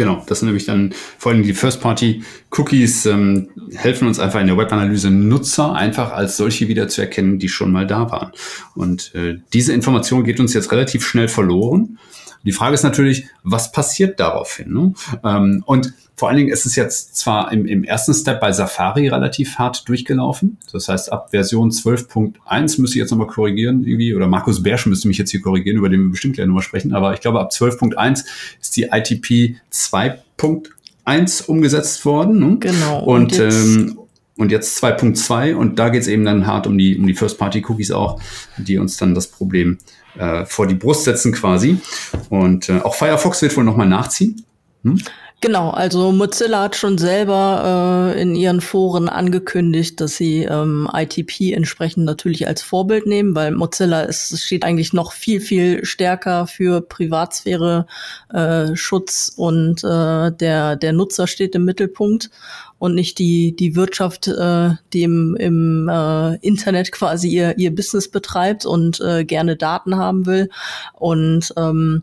[0.00, 4.56] Genau, das sind nämlich dann vor allem die First-Party-Cookies ähm, helfen uns einfach in der
[4.56, 8.32] Webanalyse Nutzer einfach als solche wieder zu erkennen, die schon mal da waren.
[8.74, 11.98] Und äh, diese Information geht uns jetzt relativ schnell verloren.
[12.44, 14.72] Die Frage ist natürlich, was passiert daraufhin?
[14.72, 14.94] Ne?
[15.24, 19.08] Ähm, und vor allen Dingen ist es jetzt zwar im, im ersten Step bei Safari
[19.08, 20.58] relativ hart durchgelaufen.
[20.72, 25.08] Das heißt, ab Version 12.1 müsste ich jetzt nochmal korrigieren, irgendwie, oder Markus Bersch müsste
[25.08, 26.92] mich jetzt hier korrigieren, über den wir bestimmt gleich nochmal sprechen.
[26.94, 28.24] Aber ich glaube, ab 12.1
[28.60, 32.38] ist die ITP 2.1 umgesetzt worden.
[32.38, 32.56] Ne?
[32.58, 33.00] Genau.
[33.00, 33.98] Und, und jetzt, ähm,
[34.40, 37.90] und jetzt 2.2 und da geht es eben dann hart um die, um die First-Party-Cookies
[37.90, 38.18] auch,
[38.56, 39.76] die uns dann das Problem
[40.18, 41.78] äh, vor die Brust setzen quasi.
[42.30, 44.42] Und äh, auch Firefox wird wohl nochmal nachziehen.
[44.82, 44.98] Hm?
[45.42, 51.54] Genau, also Mozilla hat schon selber äh, in ihren Foren angekündigt, dass sie ähm, ITP
[51.54, 56.82] entsprechend natürlich als Vorbild nehmen, weil Mozilla ist, steht eigentlich noch viel, viel stärker für
[56.82, 57.86] Privatsphäre,
[58.28, 62.28] äh, Schutz und äh, der, der Nutzer steht im Mittelpunkt
[62.78, 68.10] und nicht die, die Wirtschaft, äh, die im, im äh, Internet quasi ihr, ihr Business
[68.10, 70.50] betreibt und äh, gerne Daten haben will.
[70.92, 72.02] Und ähm,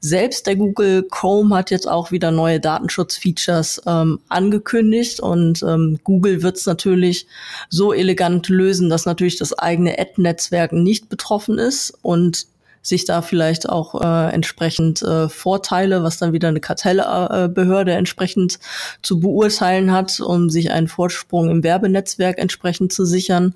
[0.00, 6.42] selbst der Google Chrome hat jetzt auch wieder neue Datenschutzfeatures ähm, angekündigt und ähm, Google
[6.42, 7.26] wird es natürlich
[7.68, 12.46] so elegant lösen, dass natürlich das eigene Ad-Netzwerk nicht betroffen ist und
[12.86, 18.58] sich da vielleicht auch äh, entsprechend äh, Vorteile, was dann wieder eine Kartellbehörde äh, entsprechend
[19.02, 23.54] zu beurteilen hat, um sich einen Vorsprung im Werbenetzwerk entsprechend zu sichern.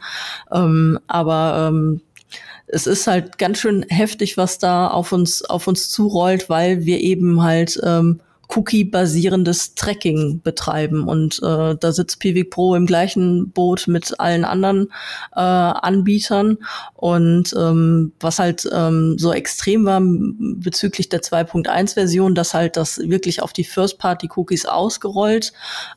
[0.51, 2.01] Ähm, aber ähm,
[2.67, 7.01] es ist halt ganz schön heftig, was da auf uns, auf uns zurollt, weil wir
[7.01, 11.09] eben halt ähm, Cookie-basierendes Tracking betreiben.
[11.09, 14.89] Und äh, da sitzt Pivik Pro im gleichen Boot mit allen anderen
[15.35, 16.59] äh, Anbietern.
[16.95, 23.43] Und ähm, was halt ähm, so extrem war bezüglich der 2.1-Version, dass halt das wirklich
[23.43, 25.53] auf die First-Party-Cookies ausgerollt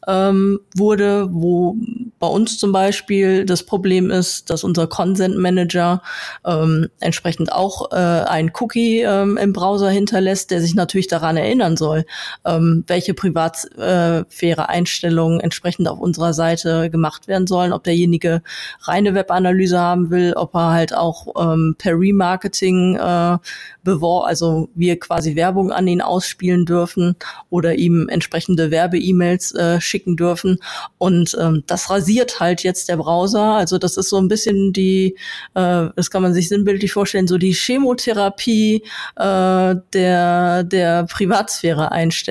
[0.08, 1.76] ähm, wurde, wo
[2.20, 6.02] bei uns zum Beispiel das Problem ist, dass unser Consent Manager
[6.46, 11.76] ähm, entsprechend auch äh, ein Cookie ähm, im Browser hinterlässt, der sich natürlich daran erinnern
[11.76, 12.06] soll,
[12.46, 18.42] ähm, welche Privatsphäre-Einstellungen entsprechend auf unserer Seite gemacht werden sollen, ob derjenige
[18.82, 23.38] reine Webanalyse haben will, ob er halt auch ähm, per Remarketing äh,
[23.84, 27.16] bewor also wir quasi Werbung an ihn ausspielen dürfen
[27.50, 30.58] oder ihm entsprechende Werbe-E-Mails äh, schicken dürfen.
[30.98, 33.56] Und ähm, das rasiert halt jetzt der Browser.
[33.56, 35.16] Also das ist so ein bisschen die,
[35.54, 38.84] äh, das kann man sich sinnbildlich vorstellen, so die Chemotherapie
[39.16, 41.08] äh, der, der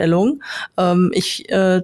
[0.03, 0.43] Privatsphäre-Einstellung.
[0.77, 1.83] Ähm, ich äh,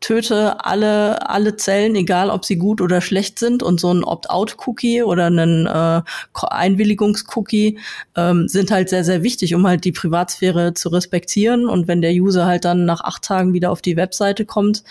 [0.00, 3.62] töte alle, alle Zellen, egal ob sie gut oder schlecht sind.
[3.62, 6.00] Und so ein Opt-out-Cookie oder ein äh,
[6.32, 7.78] Einwilligungs-Cookie
[8.16, 11.68] ähm, sind halt sehr, sehr wichtig, um halt die Privatsphäre zu respektieren.
[11.68, 14.84] Und wenn der User halt dann nach acht Tagen wieder auf die Webseite kommt,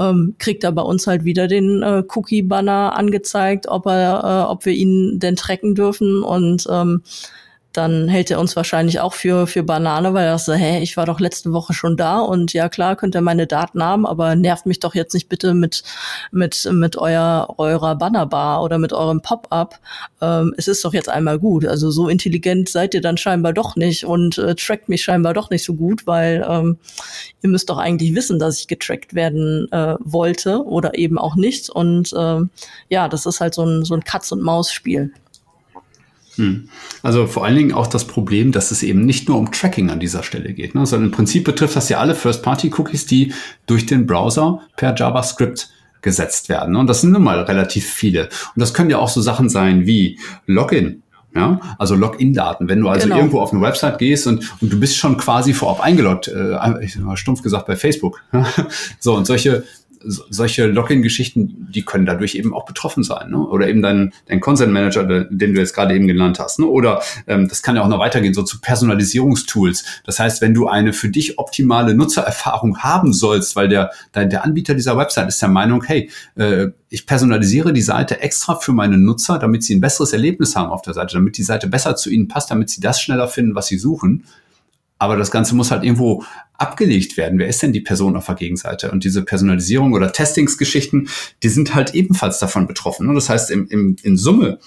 [0.00, 4.64] ähm, kriegt er bei uns halt wieder den äh, Cookie-Banner angezeigt, ob er, äh, ob
[4.64, 6.22] wir ihn denn tracken dürfen.
[6.22, 7.02] Und ähm,
[7.74, 11.06] dann hält er uns wahrscheinlich auch für, für Banane, weil er so, hä, ich war
[11.06, 14.64] doch letzte Woche schon da und ja klar, könnt ihr meine Daten haben, aber nervt
[14.64, 15.82] mich doch jetzt nicht bitte mit,
[16.30, 19.80] mit, mit euer, eurer Bannerbar oder mit eurem Pop-up.
[20.20, 21.66] Ähm, es ist doch jetzt einmal gut.
[21.66, 25.50] Also so intelligent seid ihr dann scheinbar doch nicht und äh, trackt mich scheinbar doch
[25.50, 26.78] nicht so gut, weil ähm,
[27.42, 31.70] ihr müsst doch eigentlich wissen, dass ich getrackt werden äh, wollte oder eben auch nicht.
[31.70, 32.40] Und äh,
[32.88, 35.12] ja, das ist halt so ein, so ein Katz-und-Maus-Spiel.
[36.36, 36.68] Hm.
[37.02, 40.00] Also vor allen Dingen auch das Problem, dass es eben nicht nur um Tracking an
[40.00, 43.32] dieser Stelle geht, ne, sondern im Prinzip betrifft das ja alle First-Party-Cookies, die
[43.66, 45.68] durch den Browser per JavaScript
[46.02, 46.76] gesetzt werden.
[46.76, 48.24] Und das sind nun mal relativ viele.
[48.24, 51.02] Und das können ja auch so Sachen sein wie Login.
[51.34, 52.68] Ja, also Login-Daten.
[52.68, 53.16] Wenn du also genau.
[53.16, 57.42] irgendwo auf eine Website gehst und, und du bist schon quasi vorab eingeloggt, äh, stumpf
[57.42, 58.22] gesagt bei Facebook.
[59.00, 59.64] so, und solche,
[60.04, 63.30] solche Login-Geschichten, die können dadurch eben auch betroffen sein.
[63.30, 63.38] Ne?
[63.38, 66.58] Oder eben dein, dein Consent Manager, den du jetzt gerade eben genannt hast.
[66.58, 66.66] Ne?
[66.66, 69.84] Oder ähm, das kann ja auch noch weitergehen, so zu Personalisierungstools.
[70.04, 74.44] Das heißt, wenn du eine für dich optimale Nutzererfahrung haben sollst, weil der, der, der
[74.44, 78.98] Anbieter dieser Website ist der Meinung, hey, äh, ich personalisiere die Seite extra für meine
[78.98, 82.10] Nutzer, damit sie ein besseres Erlebnis haben auf der Seite, damit die Seite besser zu
[82.10, 84.24] ihnen passt, damit sie das schneller finden, was sie suchen
[84.98, 86.24] aber das Ganze muss halt irgendwo
[86.56, 87.38] abgelegt werden.
[87.38, 88.90] Wer ist denn die Person auf der Gegenseite?
[88.90, 91.08] Und diese Personalisierung oder Testingsgeschichten,
[91.42, 93.12] die sind halt ebenfalls davon betroffen.
[93.14, 94.58] Das heißt, im, im, in Summe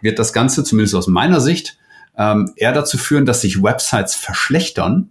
[0.00, 1.78] wird das Ganze, zumindest aus meiner Sicht,
[2.16, 5.10] ähm, eher dazu führen, dass sich Websites verschlechtern.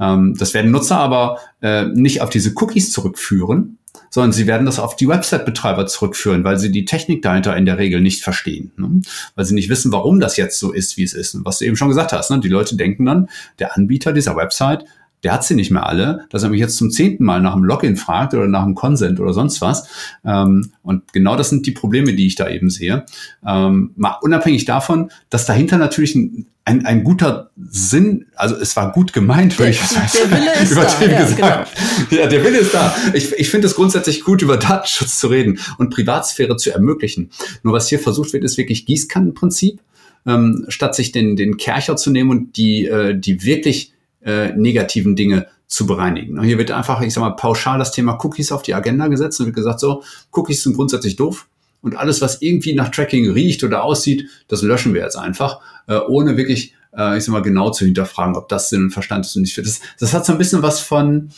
[0.00, 3.78] Ähm, das werden Nutzer aber äh, nicht auf diese Cookies zurückführen,
[4.10, 7.78] sondern sie werden das auf die Website-Betreiber zurückführen, weil sie die Technik dahinter in der
[7.78, 8.72] Regel nicht verstehen.
[8.76, 9.02] Ne?
[9.34, 11.34] Weil sie nicht wissen, warum das jetzt so ist, wie es ist.
[11.34, 12.40] Und was du eben schon gesagt hast, ne?
[12.40, 13.28] die Leute denken dann,
[13.58, 14.84] der Anbieter dieser Website
[15.22, 17.64] der hat sie nicht mehr alle, dass er mich jetzt zum zehnten Mal nach dem
[17.64, 19.86] Login fragt oder nach dem Consent oder sonst was.
[20.24, 23.04] Ähm, und genau das sind die Probleme, die ich da eben sehe.
[23.46, 28.92] Ähm, mal unabhängig davon, dass dahinter natürlich ein, ein, ein guter Sinn, also es war
[28.92, 30.10] gut gemeint, würde ich sagen.
[30.14, 31.06] Der Wille ist da.
[31.06, 31.70] Ja, gesagt.
[32.08, 32.22] Genau.
[32.22, 32.94] ja, der Wille ist da.
[33.14, 37.30] Ich, ich finde es grundsätzlich gut, über Datenschutz zu reden und Privatsphäre zu ermöglichen.
[37.62, 39.80] Nur was hier versucht wird, ist wirklich Gießkannenprinzip,
[40.26, 43.91] ähm, statt sich den, den Kercher zu nehmen und die, äh, die wirklich
[44.24, 46.38] äh, negativen Dinge zu bereinigen.
[46.38, 49.40] Und hier wird einfach, ich sag mal, pauschal das Thema Cookies auf die Agenda gesetzt
[49.40, 51.48] und wird gesagt, so, Cookies sind grundsätzlich doof
[51.80, 55.96] und alles, was irgendwie nach Tracking riecht oder aussieht, das löschen wir jetzt einfach, äh,
[55.96, 59.34] ohne wirklich, äh, ich sag mal, genau zu hinterfragen, ob das Sinn und Verstand ist
[59.36, 59.58] und nicht.
[59.58, 61.30] Das, das hat so ein bisschen was von,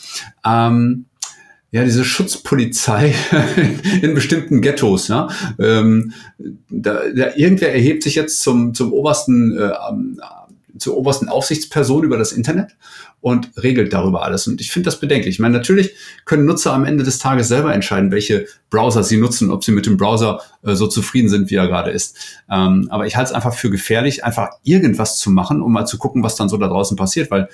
[0.45, 1.05] ähm,
[1.71, 3.13] ja, diese Schutzpolizei
[4.01, 5.27] in bestimmten Ghettos, ja.
[5.59, 6.13] Ähm,
[6.69, 9.71] da, da, irgendwer erhebt sich jetzt zum, zum obersten, äh,
[10.77, 12.75] zur obersten Aufsichtsperson über das Internet
[13.21, 14.47] und regelt darüber alles.
[14.47, 15.35] Und ich finde das bedenklich.
[15.35, 15.93] Ich meine, natürlich
[16.25, 19.85] können Nutzer am Ende des Tages selber entscheiden, welche Browser sie nutzen, ob sie mit
[19.85, 22.17] dem Browser äh, so zufrieden sind, wie er gerade ist.
[22.49, 25.97] Ähm, aber ich halte es einfach für gefährlich, einfach irgendwas zu machen, um mal zu
[25.97, 27.49] gucken, was dann so da draußen passiert, weil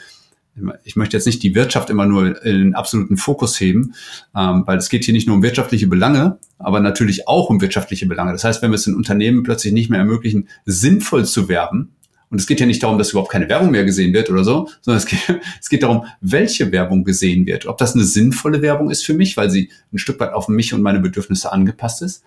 [0.83, 3.93] ich möchte jetzt nicht die Wirtschaft immer nur in den absoluten Fokus heben,
[4.35, 8.05] ähm, weil es geht hier nicht nur um wirtschaftliche Belange, aber natürlich auch um wirtschaftliche
[8.05, 8.33] Belange.
[8.33, 11.95] Das heißt, wenn wir es den Unternehmen plötzlich nicht mehr ermöglichen, sinnvoll zu werben,
[12.31, 14.69] und es geht ja nicht darum, dass überhaupt keine Werbung mehr gesehen wird oder so,
[14.79, 15.19] sondern es geht,
[15.61, 17.65] es geht darum, welche Werbung gesehen wird.
[17.67, 20.73] Ob das eine sinnvolle Werbung ist für mich, weil sie ein Stück weit auf mich
[20.73, 22.23] und meine Bedürfnisse angepasst ist.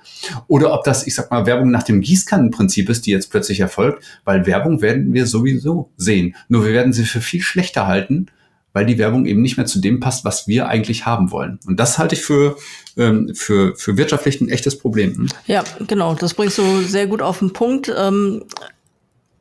[0.47, 4.05] Oder ob das, ich sag mal, Werbung nach dem Gießkannenprinzip ist, die jetzt plötzlich erfolgt,
[4.25, 6.37] weil Werbung werden wir sowieso sehen.
[6.49, 8.27] Nur wir werden sie für viel schlechter halten,
[8.75, 11.61] weil die Werbung eben nicht mehr zu dem passt, was wir eigentlich haben wollen.
[11.67, 12.59] Und das halte ich für,
[12.99, 15.29] ähm, für, für wirtschaftlich ein echtes Problem.
[15.47, 16.15] Ja, genau.
[16.15, 17.91] Das bringst du sehr gut auf den Punkt.
[17.97, 18.43] Ähm,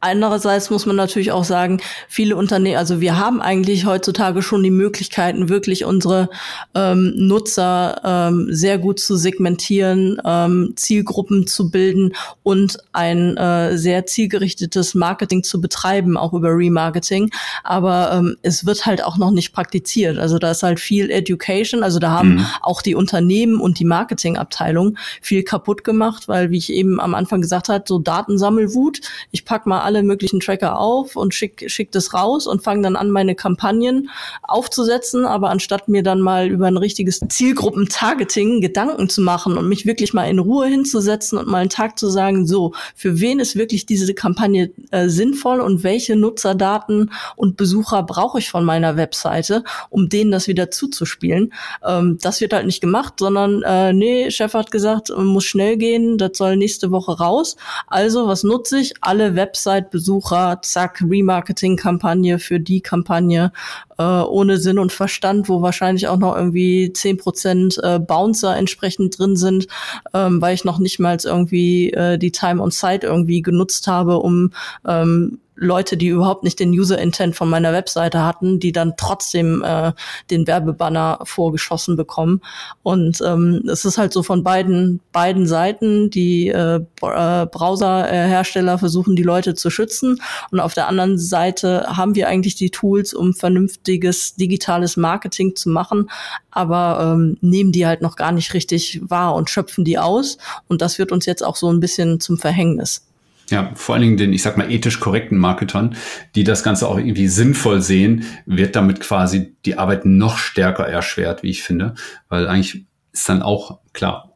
[0.04, 4.70] Andererseits muss man natürlich auch sagen, viele Unternehmen, also wir haben eigentlich heutzutage schon die
[4.70, 6.30] Möglichkeiten, wirklich unsere
[6.76, 12.12] ähm, Nutzer ähm, sehr gut zu segmentieren, ähm, Zielgruppen zu bilden
[12.44, 17.30] und ein äh, sehr zielgerichtetes Marketing zu betreiben, auch über Remarketing.
[17.64, 20.18] Aber ähm, es wird halt auch noch nicht praktiziert.
[20.18, 21.82] Also da ist halt viel Education.
[21.82, 22.46] Also da haben mhm.
[22.62, 27.40] auch die Unternehmen und die Marketingabteilung viel kaputt gemacht, weil, wie ich eben am Anfang
[27.40, 29.00] gesagt habe, so Datensammelwut.
[29.32, 32.96] Ich pack mal alle möglichen Tracker auf und schick, schick das raus und fange dann
[32.96, 34.10] an, meine Kampagnen
[34.42, 35.26] aufzusetzen.
[35.26, 40.14] Aber anstatt mir dann mal über ein richtiges Zielgruppentargeting Gedanken zu machen und mich wirklich
[40.14, 43.86] mal in Ruhe hinzusetzen und mal einen Tag zu sagen, so, für wen ist wirklich
[43.86, 50.10] diese Kampagne äh, sinnvoll und welche Nutzerdaten und Besucher brauche ich von meiner Webseite, um
[50.10, 51.54] denen das wieder zuzuspielen.
[51.86, 56.18] Ähm, das wird halt nicht gemacht, sondern äh, nee, Chef hat gesagt, muss schnell gehen,
[56.18, 57.58] das soll nächste Woche raus.
[57.88, 58.94] Also, was nutze ich?
[59.02, 63.52] Alle Website Besucher, zack, Remarketing-Kampagne für die Kampagne
[63.98, 69.18] äh, ohne Sinn und Verstand, wo wahrscheinlich auch noch irgendwie zehn Prozent äh, Bouncer entsprechend
[69.18, 69.68] drin sind,
[70.14, 74.18] ähm, weil ich noch nicht mal irgendwie äh, die Time on Site irgendwie genutzt habe,
[74.18, 74.52] um
[74.88, 79.94] ähm, Leute, die überhaupt nicht den User-Intent von meiner Webseite hatten, die dann trotzdem äh,
[80.32, 82.42] den Werbebanner vorgeschossen bekommen.
[82.82, 89.16] Und ähm, es ist halt so von beiden, beiden Seiten, die äh, äh Browserhersteller versuchen,
[89.16, 90.20] die Leute zu schützen.
[90.52, 95.70] Und auf der anderen Seite haben wir eigentlich die Tools, um vernünftiges digitales Marketing zu
[95.70, 96.10] machen,
[96.52, 100.38] aber ähm, nehmen die halt noch gar nicht richtig wahr und schöpfen die aus.
[100.68, 103.06] Und das wird uns jetzt auch so ein bisschen zum Verhängnis.
[103.54, 105.96] Ja, vor allen Dingen den, ich sag mal, ethisch korrekten Marketern,
[106.34, 111.44] die das Ganze auch irgendwie sinnvoll sehen, wird damit quasi die Arbeit noch stärker erschwert,
[111.44, 111.94] wie ich finde.
[112.30, 114.33] Weil eigentlich ist dann auch klar,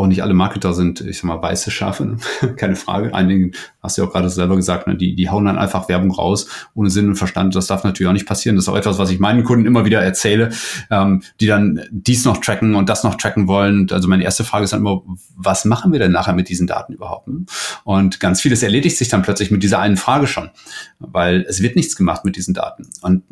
[0.00, 2.16] auch nicht alle Marketer sind, ich sag mal, weiße Schafe, ne?
[2.56, 3.14] keine Frage.
[3.14, 4.96] Einigen, hast du ja auch gerade selber gesagt, ne?
[4.96, 7.54] die, die hauen dann einfach Werbung raus, ohne Sinn und Verstand.
[7.54, 8.56] Das darf natürlich auch nicht passieren.
[8.56, 10.50] Das ist auch etwas, was ich meinen Kunden immer wieder erzähle,
[10.90, 13.88] ähm, die dann dies noch tracken und das noch tracken wollen.
[13.90, 15.02] Also meine erste Frage ist dann immer,
[15.36, 17.28] was machen wir denn nachher mit diesen Daten überhaupt?
[17.28, 17.44] Ne?
[17.84, 20.50] Und ganz vieles erledigt sich dann plötzlich mit dieser einen Frage schon,
[20.98, 22.88] weil es wird nichts gemacht mit diesen Daten.
[23.02, 23.22] Und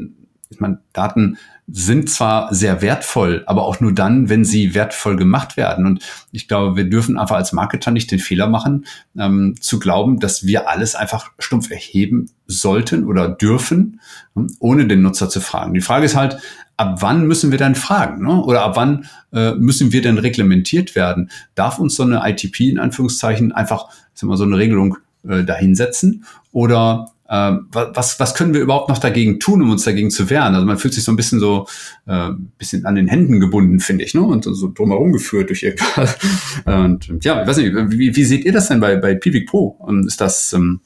[0.51, 5.59] ich meine, Daten sind zwar sehr wertvoll, aber auch nur dann, wenn sie wertvoll gemacht
[5.59, 5.85] werden.
[5.85, 8.87] Und ich glaube, wir dürfen einfach als Marketer nicht den Fehler machen,
[9.19, 14.01] ähm, zu glauben, dass wir alles einfach stumpf erheben sollten oder dürfen,
[14.37, 15.75] ähm, ohne den Nutzer zu fragen.
[15.75, 16.39] Die Frage ist halt,
[16.79, 18.25] ab wann müssen wir denn fragen?
[18.25, 18.43] Ne?
[18.43, 21.31] Oder ab wann äh, müssen wir denn reglementiert werden?
[21.55, 24.97] Darf uns so eine ITP in Anführungszeichen einfach sagen wir, so eine Regelung
[25.29, 26.25] äh, dahinsetzen?
[26.53, 30.55] Oder was, was können wir überhaupt noch dagegen tun, um uns dagegen zu wehren?
[30.55, 31.67] Also man fühlt sich so ein bisschen so
[32.07, 34.23] äh, bisschen an den Händen gebunden, finde ich, ne?
[34.23, 36.17] Und so drumherum geführt durch irgendwas.
[36.65, 39.77] Und ja, ich weiß nicht, wie, wie seht ihr das denn bei, bei Pivik Pro?
[39.79, 40.81] Und ist das, ähm,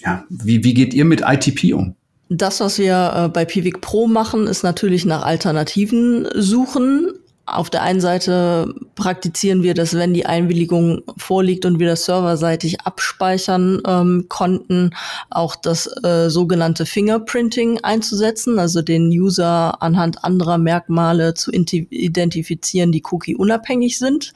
[0.00, 1.94] ja, wie, wie geht ihr mit ITP um?
[2.30, 7.12] Das, was wir äh, bei Pivik Pro machen, ist natürlich nach Alternativen suchen.
[7.46, 12.80] Auf der einen Seite praktizieren wir, dass wenn die Einwilligung vorliegt und wir das serverseitig
[12.82, 14.90] abspeichern ähm, konnten,
[15.28, 23.02] auch das äh, sogenannte Fingerprinting einzusetzen, also den User anhand anderer Merkmale zu identifizieren, die
[23.10, 24.32] cookie unabhängig sind.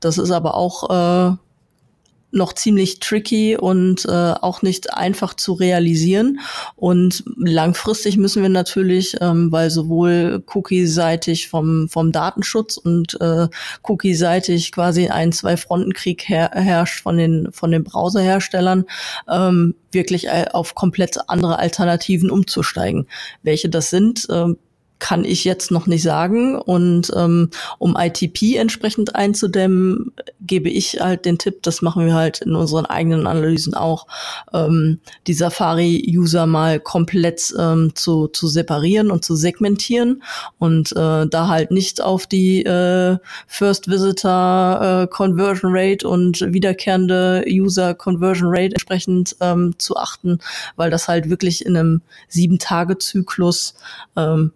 [0.00, 1.36] Das ist aber auch äh,
[2.30, 6.40] noch ziemlich tricky und äh, auch nicht einfach zu realisieren.
[6.76, 13.48] Und langfristig müssen wir natürlich, ähm, weil sowohl cookie-seitig vom, vom Datenschutz und äh,
[13.82, 18.84] cookie-seitig quasi ein Zwei-Fronten-Krieg her herrscht von den, von den Browserherstellern,
[19.28, 23.06] ähm, wirklich äh, auf komplett andere Alternativen umzusteigen.
[23.42, 24.54] Welche das sind, äh,
[24.98, 26.56] kann ich jetzt noch nicht sagen.
[26.56, 32.40] Und ähm, um ITP entsprechend einzudämmen, gebe ich halt den Tipp, das machen wir halt
[32.40, 34.06] in unseren eigenen Analysen auch,
[34.52, 40.22] ähm, die Safari-User mal komplett ähm, zu, zu separieren und zu segmentieren
[40.58, 47.44] und äh, da halt nicht auf die äh, First Visitor äh, Conversion Rate und wiederkehrende
[47.48, 50.38] User Conversion Rate entsprechend ähm, zu achten,
[50.76, 53.74] weil das halt wirklich in einem Sieben-Tage-Zyklus
[54.16, 54.52] ähm,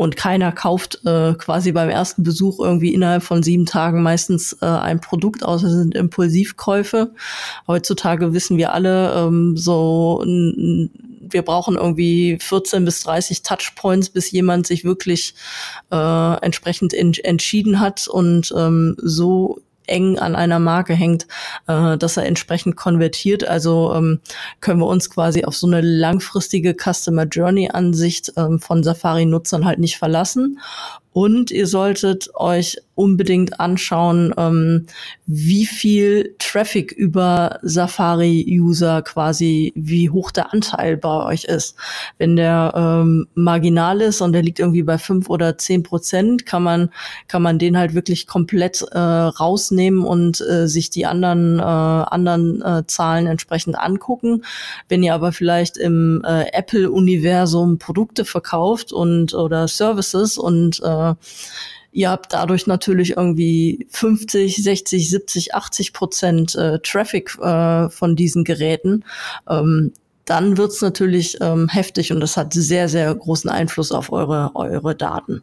[0.00, 4.64] und keiner kauft äh, quasi beim ersten Besuch irgendwie innerhalb von sieben Tagen meistens äh,
[4.64, 5.60] ein Produkt aus.
[5.60, 7.12] Das sind Impulsivkäufe.
[7.66, 14.66] Heutzutage wissen wir alle, ähm, so wir brauchen irgendwie 14 bis 30 Touchpoints, bis jemand
[14.66, 15.34] sich wirklich
[15.92, 21.26] äh, entsprechend entschieden hat und ähm, so eng an einer Marke hängt,
[21.66, 23.46] äh, dass er entsprechend konvertiert.
[23.46, 24.20] Also ähm,
[24.60, 29.78] können wir uns quasi auf so eine langfristige Customer Journey Ansicht ähm, von Safari-Nutzern halt
[29.78, 30.58] nicht verlassen.
[31.12, 34.86] Und ihr solltet euch unbedingt anschauen, ähm,
[35.24, 41.76] wie viel Traffic über Safari-User quasi, wie hoch der Anteil bei euch ist.
[42.18, 46.62] Wenn der ähm, marginal ist und der liegt irgendwie bei fünf oder zehn Prozent, kann
[46.62, 46.90] man,
[47.26, 52.60] kann man den halt wirklich komplett äh, rausnehmen und äh, sich die anderen, äh, anderen
[52.60, 54.44] äh, Zahlen entsprechend angucken.
[54.90, 60.99] Wenn ihr aber vielleicht im äh, Apple-Universum Produkte verkauft und oder Services und äh,
[61.92, 68.44] Ihr habt dadurch natürlich irgendwie 50, 60, 70, 80 Prozent äh, Traffic äh, von diesen
[68.44, 69.04] Geräten.
[69.48, 69.92] Ähm,
[70.24, 74.94] dann wird's natürlich ähm, heftig und das hat sehr, sehr großen Einfluss auf eure, eure
[74.94, 75.42] Daten.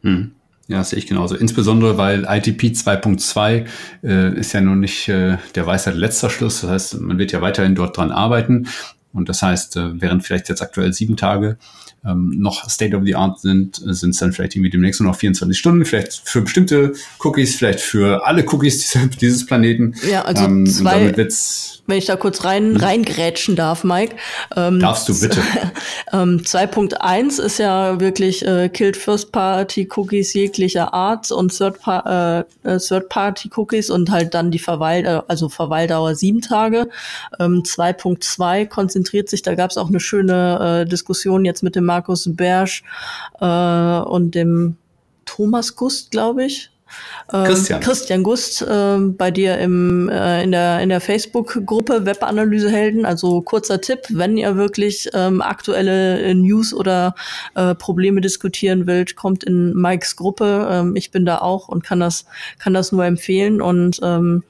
[0.00, 0.32] Hm.
[0.68, 1.36] Ja, sehe ich genauso.
[1.36, 3.66] Insbesondere, weil ITP 2.2
[4.04, 6.62] äh, ist ja nun nicht äh, der Weisheit letzter Schluss.
[6.62, 8.68] Das heißt, man wird ja weiterhin dort dran arbeiten.
[9.12, 11.58] Und das heißt, äh, während vielleicht jetzt aktuell sieben Tage
[12.04, 15.18] ähm, noch State of the Art sind, sind es dann vielleicht irgendwie demnächst nur noch
[15.18, 19.94] 24 Stunden, vielleicht für bestimmte Cookies, vielleicht für alle Cookies dieses, Planeten.
[20.10, 21.14] Ja, also ähm, zwei,
[21.86, 22.76] wenn ich da kurz rein, hm?
[22.76, 24.16] reingrätschen darf, Mike.
[24.56, 25.40] Ähm, Darfst du bitte.
[26.12, 32.46] ähm, 2.1 ist ja wirklich äh, Killed First Party Cookies jeglicher Art und Third, pa
[32.64, 36.88] äh, Third Party Cookies und halt dann die Verweil, äh, also Verweildauer sieben Tage.
[37.38, 41.84] Ähm, 2.2 konzentriert sich, da gab es auch eine schöne äh, Diskussion jetzt mit dem
[41.92, 42.82] Markus Bersch
[43.40, 44.76] äh, und dem
[45.26, 46.70] Thomas Gust, glaube ich.
[47.32, 47.80] Ähm, Christian.
[47.80, 53.04] Christian Gust äh, bei dir im, äh, in der, in der Facebook-Gruppe Webanalysehelden.
[53.04, 57.14] Also kurzer Tipp, wenn ihr wirklich ähm, aktuelle News oder
[57.54, 60.68] äh, Probleme diskutieren wollt, kommt in Mikes Gruppe.
[60.70, 62.24] Ähm, ich bin da auch und kann das,
[62.58, 63.60] kann das nur empfehlen.
[63.60, 64.44] Und ähm,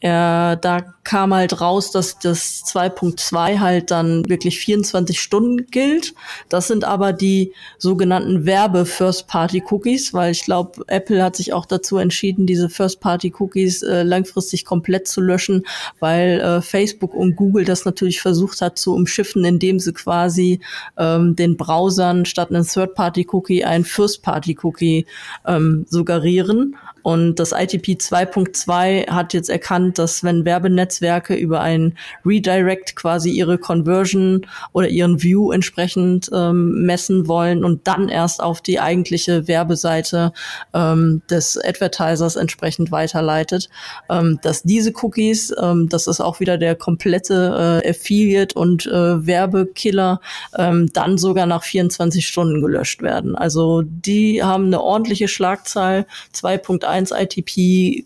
[0.00, 6.14] er, da kam halt raus, dass das 2.2 halt dann wirklich 24 Stunden gilt.
[6.50, 12.46] Das sind aber die sogenannten Werbe-First-Party-Cookies, weil ich glaube, Apple hat sich auch dazu entschieden,
[12.46, 15.64] diese First-Party-Cookies äh, langfristig komplett zu löschen,
[15.98, 20.60] weil äh, Facebook und Google das natürlich versucht hat zu umschiffen, indem sie quasi
[20.98, 25.06] ähm, den Browsern statt einem Third-Party-Cookie ein First-Party-Cookie
[25.46, 26.76] ähm, suggerieren.
[27.06, 33.58] Und das ITP 2.2 hat jetzt erkannt, dass wenn Werbenetzwerke über ein Redirect quasi ihre
[33.58, 40.32] Conversion oder ihren View entsprechend ähm, messen wollen und dann erst auf die eigentliche Werbeseite
[40.74, 43.68] ähm, des Advertisers entsprechend weiterleitet,
[44.10, 49.24] ähm, dass diese Cookies, ähm, das ist auch wieder der komplette äh, Affiliate und äh,
[49.24, 50.20] Werbekiller,
[50.58, 53.36] ähm, dann sogar nach 24 Stunden gelöscht werden.
[53.36, 56.06] Also die haben eine ordentliche Schlagzahl.
[56.34, 58.04] 2.1 2.1 ITP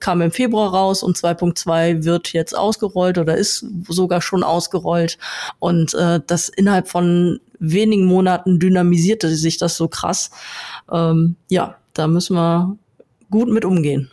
[0.00, 5.18] kam im Februar raus und 2.2 wird jetzt ausgerollt oder ist sogar schon ausgerollt.
[5.58, 10.30] Und äh, das innerhalb von wenigen Monaten dynamisierte sich das so krass.
[10.90, 12.76] Ähm, ja, da müssen wir
[13.30, 14.10] gut mit umgehen.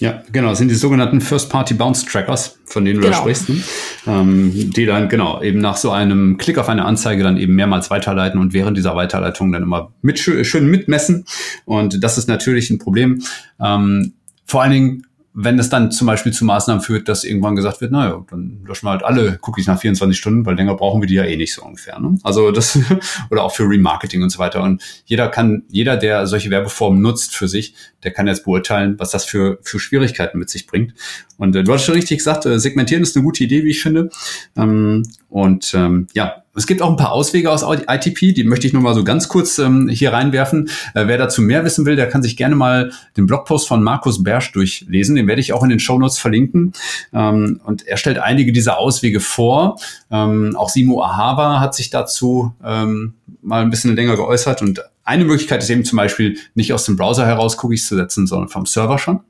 [0.00, 3.16] Ja, genau, das sind die sogenannten First-Party-Bounce-Trackers, von denen du genau.
[3.16, 3.60] da sprichst, ne?
[4.06, 7.90] ähm, die dann genau eben nach so einem Klick auf eine Anzeige dann eben mehrmals
[7.90, 11.24] weiterleiten und während dieser Weiterleitung dann immer mit, schön mitmessen.
[11.64, 13.22] Und das ist natürlich ein Problem.
[13.60, 14.12] Ähm,
[14.44, 17.92] vor allen Dingen wenn es dann zum Beispiel zu Maßnahmen führt, dass irgendwann gesagt wird,
[17.92, 21.14] naja, dann löschen wir halt alle Cookies nach 24 Stunden, weil länger brauchen wir die
[21.14, 21.98] ja eh nicht so ungefähr.
[22.00, 22.16] Ne?
[22.22, 22.78] Also das,
[23.30, 24.62] oder auch für Remarketing und so weiter.
[24.62, 29.10] Und jeder kann, jeder, der solche Werbeformen nutzt für sich, der kann jetzt beurteilen, was
[29.10, 30.94] das für, für Schwierigkeiten mit sich bringt.
[31.36, 33.82] Und äh, du hast schon richtig gesagt, äh, segmentieren ist eine gute Idee, wie ich
[33.82, 34.10] finde.
[34.56, 38.72] Ähm, und ähm, ja, es gibt auch ein paar Auswege aus ITP, die möchte ich
[38.72, 40.68] nur mal so ganz kurz ähm, hier reinwerfen.
[40.94, 44.22] Äh, wer dazu mehr wissen will, der kann sich gerne mal den Blogpost von Markus
[44.22, 45.14] Bersch durchlesen.
[45.14, 46.72] Den werde ich auch in den Shownotes verlinken.
[47.12, 49.78] Ähm, und er stellt einige dieser Auswege vor.
[50.10, 54.60] Ähm, auch Simo Ahava hat sich dazu ähm, mal ein bisschen länger geäußert.
[54.60, 58.26] Und eine Möglichkeit ist eben zum Beispiel nicht aus dem Browser heraus Cookies zu setzen,
[58.26, 59.20] sondern vom Server schon.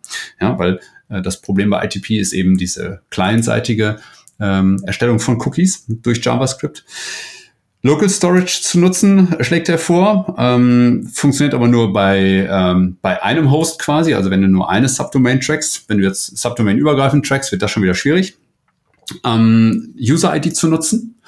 [0.40, 3.98] Ja, weil äh, das Problem bei ITP ist eben diese clientseitige
[4.40, 6.84] ähm, Erstellung von Cookies durch JavaScript.
[7.82, 13.52] Local Storage zu nutzen, schlägt er vor, ähm, funktioniert aber nur bei, ähm, bei einem
[13.52, 17.52] Host quasi, also wenn du nur eine Subdomain trackst, wenn du jetzt Subdomain übergreifend trackst,
[17.52, 18.36] wird das schon wieder schwierig.
[19.24, 21.20] Ähm, User-ID zu nutzen.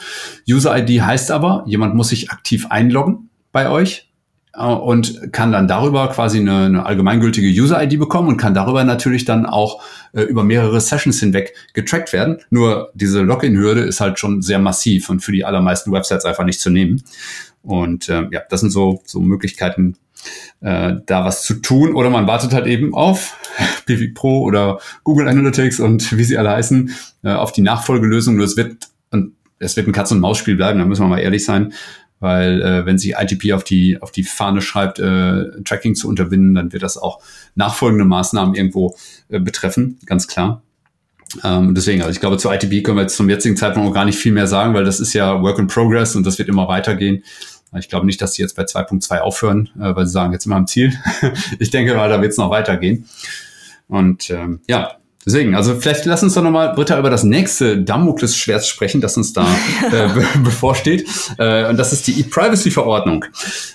[0.49, 4.10] User-ID heißt aber, jemand muss sich aktiv einloggen bei euch
[4.57, 9.47] und kann dann darüber quasi eine, eine allgemeingültige User-ID bekommen und kann darüber natürlich dann
[9.47, 9.83] auch
[10.13, 12.39] äh, über mehrere Sessions hinweg getrackt werden.
[12.51, 16.61] Nur diese Login-Hürde ist halt schon sehr massiv und für die allermeisten Websites einfach nicht
[16.61, 17.03] zu nehmen.
[17.63, 19.97] Und äh, ja, das sind so, so Möglichkeiten,
[20.63, 21.95] äh, da was zu tun.
[21.95, 23.39] Oder man wartet halt eben auf
[23.87, 26.93] Pivik Pro oder Google Analytics und wie sie alle heißen,
[27.23, 28.35] äh, auf die Nachfolgelösung.
[28.35, 31.73] Nur es wird, und es wird ein Katz-und-Maus-Spiel bleiben, da müssen wir mal ehrlich sein
[32.21, 36.55] weil äh, wenn sich ITP auf die auf die Fahne schreibt, äh, Tracking zu unterbinden,
[36.55, 37.21] dann wird das auch
[37.55, 38.97] nachfolgende Maßnahmen irgendwo
[39.29, 40.63] äh, betreffen, ganz klar.
[41.45, 44.05] Ähm, deswegen, also ich glaube, zu ITP können wir jetzt zum jetzigen Zeitpunkt auch gar
[44.05, 46.69] nicht viel mehr sagen, weil das ist ja Work in Progress und das wird immer
[46.69, 47.23] weitergehen.
[47.79, 50.53] Ich glaube nicht, dass sie jetzt bei 2.2 aufhören, äh, weil sie sagen, jetzt sind
[50.53, 50.93] wir am Ziel.
[51.59, 53.07] ich denke mal, da wird es noch weitergehen.
[53.87, 58.67] Und ähm, ja, Deswegen, also vielleicht lass uns doch nochmal, Britta, über das nächste Damoklesschwert
[58.67, 59.47] sprechen, das uns da
[59.93, 61.07] äh, be bevorsteht.
[61.39, 63.27] Äh, und das ist die E-Privacy-Verordnung.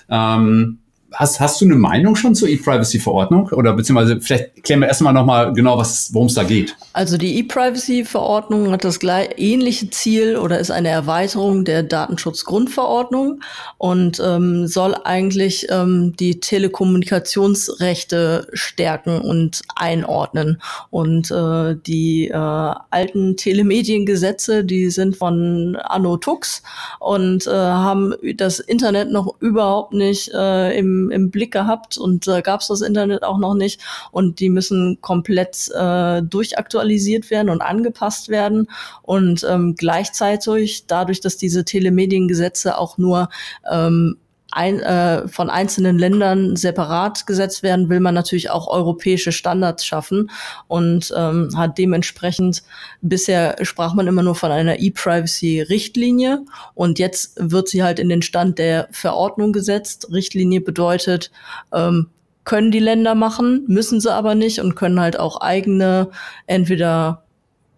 [0.08, 0.78] Ähm,
[1.16, 3.48] hast, hast du eine Meinung schon zur E-Privacy-Verordnung?
[3.48, 6.76] Oder beziehungsweise vielleicht klären wir erstmal nochmal genau, worum es da geht.
[6.92, 13.40] Also die E-Privacy-Verordnung hat das gleich, ähnliche Ziel oder ist eine Erweiterung der Datenschutzgrundverordnung
[13.78, 20.60] und ähm, soll eigentlich ähm, die Telekommunikationsrechte stärken und einordnen.
[20.90, 26.62] Und äh, die äh, alten Telemediengesetze, die sind von Anno Tux
[27.00, 30.76] und äh, haben das Internet noch überhaupt nicht äh,
[31.10, 33.80] im Blick gehabt und äh, gab es das Internet auch noch nicht.
[34.10, 38.68] Und die müssen komplett äh, durchaktualisiert werden und angepasst werden.
[39.02, 43.28] Und ähm, gleichzeitig dadurch, dass diese Telemediengesetze auch nur
[43.70, 44.18] ähm,
[44.56, 50.30] ein, äh, von einzelnen Ländern separat gesetzt werden, will man natürlich auch europäische Standards schaffen
[50.66, 52.62] und ähm, hat dementsprechend
[53.02, 58.22] bisher sprach man immer nur von einer E-Privacy-Richtlinie und jetzt wird sie halt in den
[58.22, 60.08] Stand der Verordnung gesetzt.
[60.10, 61.30] Richtlinie bedeutet,
[61.74, 62.08] ähm,
[62.44, 66.10] können die Länder machen, müssen sie aber nicht und können halt auch eigene
[66.46, 67.25] entweder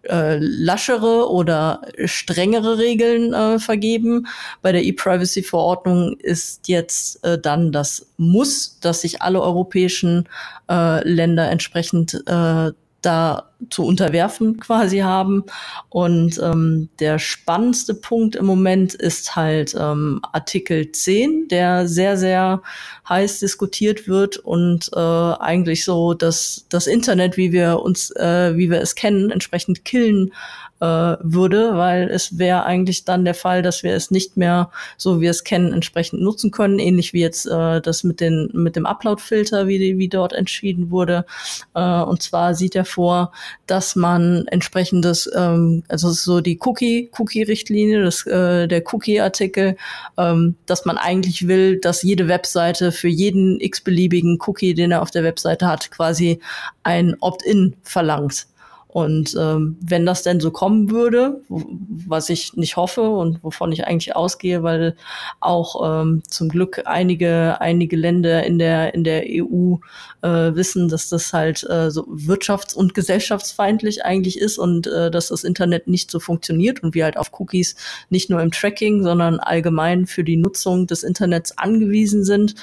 [0.03, 4.27] äh, laschere oder strengere Regeln äh, vergeben.
[4.61, 10.27] Bei der E-Privacy-Verordnung ist jetzt äh, dann das Muss, dass sich alle europäischen
[10.69, 12.71] äh, Länder entsprechend äh,
[13.01, 15.43] da zu unterwerfen quasi haben.
[15.89, 22.61] Und ähm, der spannendste Punkt im Moment ist halt ähm, Artikel 10, der sehr, sehr
[23.07, 28.69] heiß diskutiert wird und äh, eigentlich so dass das Internet, wie wir uns, äh, wie
[28.69, 30.31] wir es kennen, entsprechend killen
[30.79, 30.85] äh,
[31.19, 35.23] würde, weil es wäre eigentlich dann der Fall, dass wir es nicht mehr, so wie
[35.23, 38.85] wir es kennen, entsprechend nutzen können, ähnlich wie jetzt äh, das mit, den, mit dem
[38.85, 41.25] Upload-Filter, wie, wie dort entschieden wurde.
[41.73, 43.31] Äh, und zwar sieht er vor,
[43.67, 49.77] dass man entsprechendes, ähm, also so die Cookie, Cookie-Richtlinie, das, äh, der Cookie-Artikel,
[50.17, 55.11] ähm, dass man eigentlich will, dass jede Webseite für jeden x-beliebigen Cookie, den er auf
[55.11, 56.39] der Webseite hat, quasi
[56.83, 58.47] ein Opt-in verlangt.
[58.91, 63.85] Und ähm, wenn das denn so kommen würde, was ich nicht hoffe und wovon ich
[63.85, 64.95] eigentlich ausgehe, weil
[65.39, 69.75] auch ähm, zum Glück einige einige Länder in der in der EU
[70.23, 75.27] äh, wissen, dass das halt äh, so wirtschafts- und gesellschaftsfeindlich eigentlich ist und äh, dass
[75.27, 77.75] das Internet nicht so funktioniert und wir halt auf Cookies
[78.09, 82.55] nicht nur im Tracking, sondern allgemein für die Nutzung des Internets angewiesen sind,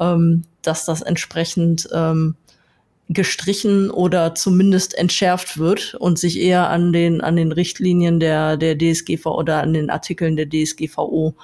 [0.00, 2.36] ähm, dass das entsprechend ähm,
[3.08, 8.78] gestrichen oder zumindest entschärft wird und sich eher an den, an den Richtlinien der, der
[8.78, 11.34] DSGVO oder an den Artikeln der DSGVO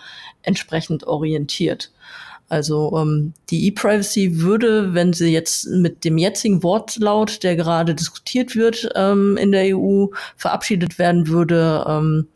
[0.42, 1.92] entsprechend orientiert.
[2.48, 8.56] Also ähm, die E-Privacy würde, wenn sie jetzt mit dem jetzigen Wortlaut, der gerade diskutiert
[8.56, 10.06] wird ähm, in der EU,
[10.36, 12.26] verabschiedet werden würde, ähm,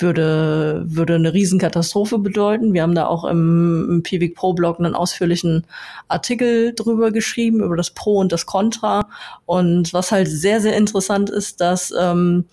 [0.00, 2.72] würde, würde eine Riesenkatastrophe bedeuten.
[2.72, 5.64] Wir haben da auch im, im Pivik Pro Blog einen ausführlichen
[6.08, 9.08] Artikel drüber geschrieben, über das Pro und das Contra.
[9.46, 12.44] Und was halt sehr, sehr interessant ist, dass ähm,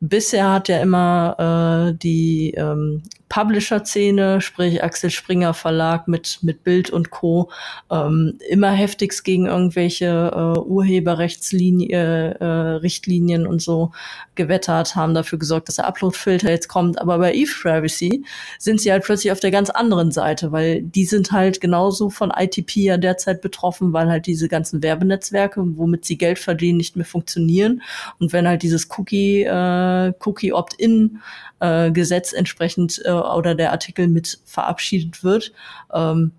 [0.00, 6.90] bisher hat ja immer äh, die ähm, Publisher-Szene, sprich Axel Springer Verlag mit, mit Bild
[6.90, 7.50] und Co.,
[7.90, 13.92] ähm, immer heftigst gegen irgendwelche äh, Urheberrechtsrichtlinien äh, und so
[14.34, 17.00] gewettert, haben dafür gesorgt, dass der Upload-Filter jetzt kommt.
[17.00, 18.24] Aber bei E-Privacy
[18.58, 22.32] sind sie halt plötzlich auf der ganz anderen Seite, weil die sind halt genauso von
[22.36, 27.06] ITP ja derzeit betroffen, weil halt diese ganzen Werbenetzwerke, womit sie Geld verdienen, nicht mehr
[27.06, 27.82] funktionieren.
[28.18, 31.20] Und wenn halt dieses Cookie, äh, Cookie Opt-in
[31.60, 35.52] äh, Gesetz entsprechend äh, oder der Artikel mit verabschiedet wird,
[35.92, 36.32] ähm,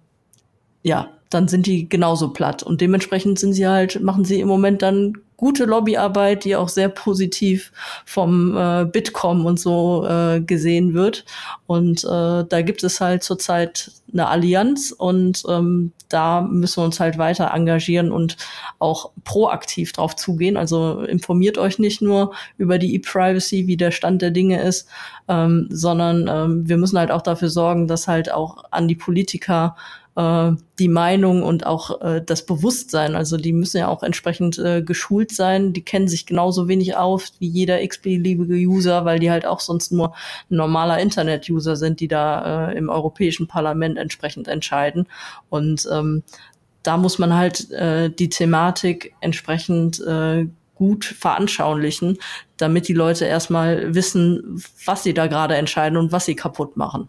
[0.83, 2.63] ja, dann sind die genauso platt.
[2.63, 6.87] Und dementsprechend sind sie halt, machen sie im Moment dann gute Lobbyarbeit, die auch sehr
[6.87, 7.71] positiv
[8.05, 11.25] vom äh, Bitkom und so äh, gesehen wird.
[11.65, 16.99] Und äh, da gibt es halt zurzeit eine Allianz und ähm, da müssen wir uns
[16.99, 18.37] halt weiter engagieren und
[18.77, 20.57] auch proaktiv drauf zugehen.
[20.57, 24.87] Also informiert euch nicht nur über die E-Privacy, wie der Stand der Dinge ist,
[25.27, 29.75] ähm, sondern ähm, wir müssen halt auch dafür sorgen, dass halt auch an die Politiker
[30.15, 33.15] äh, die Meinung und auch äh, das Bewusstsein.
[33.15, 35.73] Also die müssen ja auch entsprechend äh, geschult sein.
[35.73, 39.91] Die kennen sich genauso wenig auf wie jeder x-beliebige User, weil die halt auch sonst
[39.91, 40.13] nur
[40.49, 45.07] ein normaler Internet-User sind, die da äh, im Europäischen Parlament entsprechend entscheiden.
[45.49, 46.23] Und ähm,
[46.83, 52.17] da muss man halt äh, die Thematik entsprechend äh, gut veranschaulichen,
[52.57, 57.07] damit die Leute erstmal wissen, was sie da gerade entscheiden und was sie kaputt machen.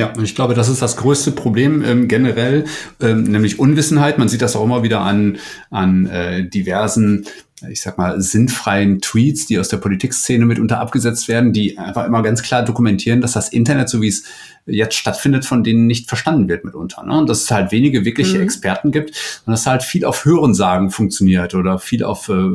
[0.00, 2.64] Ja, und ich glaube, das ist das größte Problem ähm, generell,
[3.02, 4.16] ähm, nämlich Unwissenheit.
[4.16, 5.36] Man sieht das auch immer wieder an,
[5.70, 7.26] an äh, diversen
[7.68, 12.22] ich sag mal, sinnfreien Tweets, die aus der Politikszene mitunter abgesetzt werden, die einfach immer
[12.22, 14.24] ganz klar dokumentieren, dass das Internet, so wie es
[14.64, 17.04] jetzt stattfindet, von denen nicht verstanden wird mitunter.
[17.04, 17.18] Ne?
[17.18, 18.44] Und dass es halt wenige wirkliche mhm.
[18.44, 22.48] Experten gibt und dass halt viel auf Hörensagen funktioniert oder viel auf äh,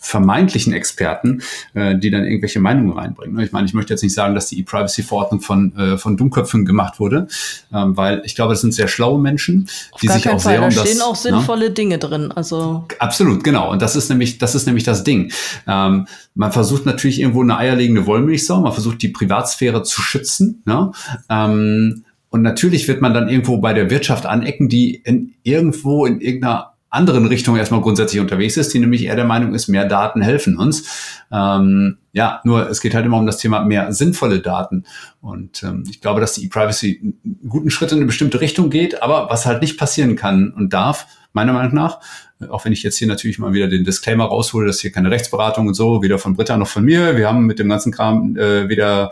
[0.00, 1.42] vermeintlichen Experten,
[1.74, 3.38] äh, die dann irgendwelche Meinungen reinbringen.
[3.40, 6.98] Ich meine, ich möchte jetzt nicht sagen, dass die E-Privacy-Verordnung von, äh, von Dummköpfen gemacht
[6.98, 7.28] wurde,
[7.72, 10.54] ähm, weil ich glaube, das sind sehr schlaue Menschen, Auf die sich auch Fall.
[10.54, 10.76] sehr um da das...
[10.76, 11.20] Da stehen auch ne?
[11.20, 11.74] sinnvolle na?
[11.74, 12.32] Dinge drin.
[12.32, 13.70] Also Absolut, genau.
[13.70, 15.30] Und das ist nämlich, das ist nämlich das Ding.
[15.66, 20.62] Ähm, man versucht natürlich irgendwo eine eierlegende Wollmilchsau, man versucht die Privatsphäre zu schützen.
[20.64, 20.92] Ne?
[21.28, 26.20] Ähm, und natürlich wird man dann irgendwo bei der Wirtschaft anecken, die in irgendwo in
[26.20, 30.20] irgendeiner anderen Richtung erstmal grundsätzlich unterwegs ist, die nämlich eher der Meinung ist, mehr Daten
[30.20, 31.22] helfen uns.
[31.32, 34.84] Ähm, ja, nur es geht halt immer um das Thema mehr sinnvolle Daten.
[35.20, 39.02] Und ähm, ich glaube, dass die E-Privacy einen guten Schritt in eine bestimmte Richtung geht,
[39.02, 42.00] aber was halt nicht passieren kann und darf, meiner Meinung nach,
[42.48, 45.68] auch wenn ich jetzt hier natürlich mal wieder den Disclaimer raushole, dass hier keine Rechtsberatung
[45.68, 47.16] und so, weder von Britta noch von mir.
[47.16, 49.10] Wir haben mit dem ganzen Kram äh, weder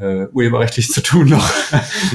[0.00, 1.48] äh, urheberrechtlich zu tun, noch,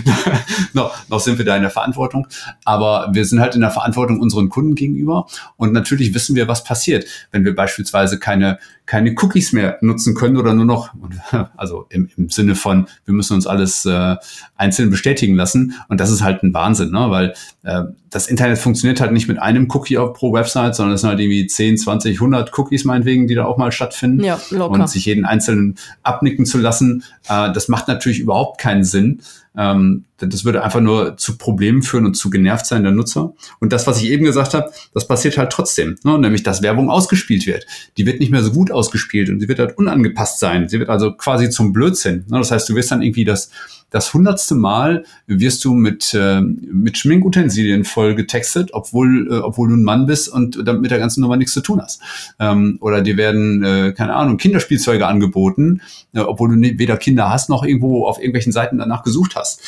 [0.74, 2.28] noch, noch sind wir da in der Verantwortung.
[2.64, 5.28] Aber wir sind halt in der Verantwortung unseren Kunden gegenüber.
[5.56, 10.38] Und natürlich wissen wir, was passiert, wenn wir beispielsweise keine, keine Cookies mehr nutzen können
[10.38, 10.90] oder nur noch,
[11.58, 14.16] also im, im Sinne von, wir müssen uns alles äh,
[14.56, 15.74] einzeln bestätigen lassen.
[15.88, 17.08] Und das ist halt ein Wahnsinn, ne?
[17.10, 17.34] weil
[17.64, 21.20] äh, das Internet funktioniert halt nicht mit einem Cookie pro Website, sondern es sind halt
[21.20, 24.24] irgendwie 10, 20, 100 Cookies meinetwegen, die da auch mal stattfinden.
[24.24, 24.74] Ja, locker.
[24.74, 29.22] Und sich jeden einzelnen abnicken zu lassen, äh, das macht natürlich überhaupt keinen Sinn.
[29.58, 33.34] Ähm, das würde einfach nur zu Problemen führen und zu genervt sein der Nutzer.
[33.60, 35.98] Und das, was ich eben gesagt habe, das passiert halt trotzdem.
[36.04, 36.18] Ne?
[36.18, 37.66] Nämlich, dass Werbung ausgespielt wird.
[37.98, 40.70] Die wird nicht mehr so gut ausgespielt und sie wird halt unangepasst sein.
[40.70, 42.26] Sie wird also quasi zum Blödsinn.
[42.30, 42.38] Ne?
[42.38, 43.50] Das heißt, du wirst dann irgendwie das,
[43.96, 49.76] das hundertste Mal wirst du mit, äh, mit Schminkutensilien voll getextet, obwohl, äh, obwohl du
[49.78, 52.02] ein Mann bist und damit mit der ganzen Nummer nichts zu tun hast.
[52.38, 55.80] Ähm, oder dir werden, äh, keine Ahnung, Kinderspielzeuge angeboten,
[56.14, 59.62] äh, obwohl du weder Kinder hast noch irgendwo auf irgendwelchen Seiten danach gesucht hast.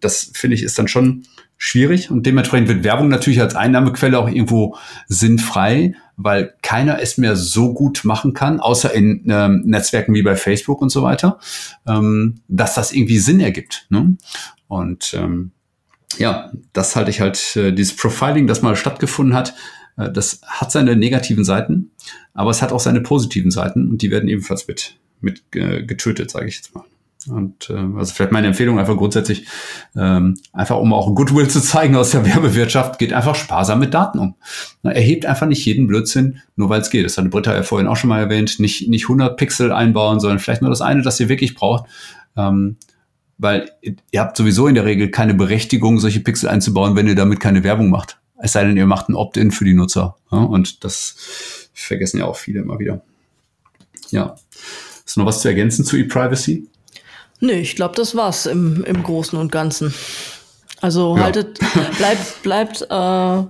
[0.00, 1.22] Das finde ich ist dann schon
[1.62, 7.36] schwierig und dementsprechend wird Werbung natürlich als Einnahmequelle auch irgendwo sinnfrei, weil keiner es mehr
[7.36, 11.38] so gut machen kann, außer in ähm, Netzwerken wie bei Facebook und so weiter,
[11.86, 13.86] ähm, dass das irgendwie Sinn ergibt.
[13.90, 14.16] Ne?
[14.68, 15.50] Und ähm,
[16.16, 19.54] ja, das halte ich halt, äh, dieses Profiling, das mal stattgefunden hat,
[19.98, 21.90] äh, das hat seine negativen Seiten,
[22.32, 26.30] aber es hat auch seine positiven Seiten und die werden ebenfalls mit, mit äh, getötet,
[26.30, 26.84] sage ich jetzt mal.
[27.28, 29.46] Und äh, also vielleicht meine Empfehlung einfach grundsätzlich,
[29.94, 34.18] ähm, einfach um auch Goodwill zu zeigen aus der Werbewirtschaft, geht einfach sparsam mit Daten
[34.18, 34.34] um.
[34.82, 37.04] Erhebt einfach nicht jeden Blödsinn, nur weil es geht.
[37.04, 38.58] Das hatte Britta ja vorhin auch schon mal erwähnt.
[38.58, 41.84] Nicht, nicht 100 Pixel einbauen, sondern vielleicht nur das eine, das ihr wirklich braucht.
[42.36, 42.76] Ähm,
[43.36, 43.70] weil
[44.10, 47.64] ihr habt sowieso in der Regel keine Berechtigung, solche Pixel einzubauen, wenn ihr damit keine
[47.64, 48.18] Werbung macht.
[48.38, 50.16] Es sei denn, ihr macht ein Opt-in für die Nutzer.
[50.30, 50.38] Ja?
[50.38, 51.16] Und das
[51.74, 53.02] vergessen ja auch viele immer wieder.
[54.10, 54.36] Ja.
[55.04, 56.68] Ist noch was zu ergänzen zu ePrivacy?
[57.40, 59.94] Nö, ich glaube, das war's im, im Großen und Ganzen.
[60.80, 61.24] Also ja.
[61.24, 61.58] haltet,
[61.98, 63.42] bleibt, bleibt äh,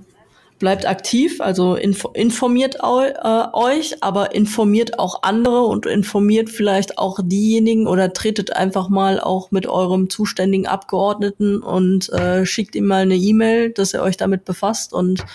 [0.61, 7.19] bleibt aktiv, also info informiert äh, euch, aber informiert auch andere und informiert vielleicht auch
[7.21, 13.01] diejenigen oder tretet einfach mal auch mit eurem zuständigen Abgeordneten und äh, schickt ihm mal
[13.01, 15.25] eine E-Mail, dass er euch damit befasst und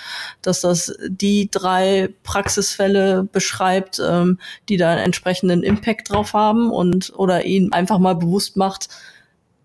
[0.43, 7.13] dass das die drei Praxisfälle beschreibt, ähm, die da einen entsprechenden Impact drauf haben und
[7.17, 8.89] oder ihn einfach mal bewusst macht,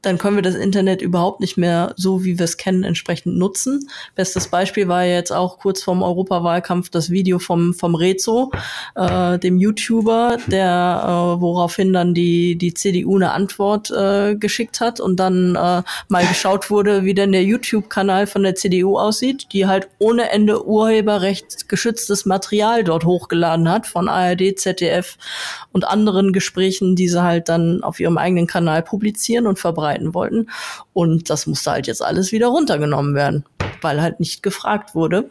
[0.01, 3.87] dann können wir das Internet überhaupt nicht mehr so, wie wir es kennen, entsprechend nutzen.
[4.15, 8.51] Bestes Beispiel war jetzt auch kurz vorm Europawahlkampf das Video vom, vom Rezo,
[8.95, 11.03] äh, dem YouTuber, der
[11.37, 16.25] äh, woraufhin dann die, die CDU eine Antwort äh, geschickt hat und dann äh, mal
[16.27, 21.69] geschaut wurde, wie denn der YouTube-Kanal von der CDU aussieht, die halt ohne Ende Urheberrecht
[21.69, 25.17] geschütztes Material dort hochgeladen hat von ARD, ZDF
[25.71, 30.13] und anderen Gesprächen, die sie halt dann auf ihrem eigenen Kanal publizieren und verbreiten verbreiten
[30.13, 30.47] wollten.
[30.93, 33.45] Und das musste halt jetzt alles wieder runtergenommen werden,
[33.81, 35.29] weil halt nicht gefragt wurde.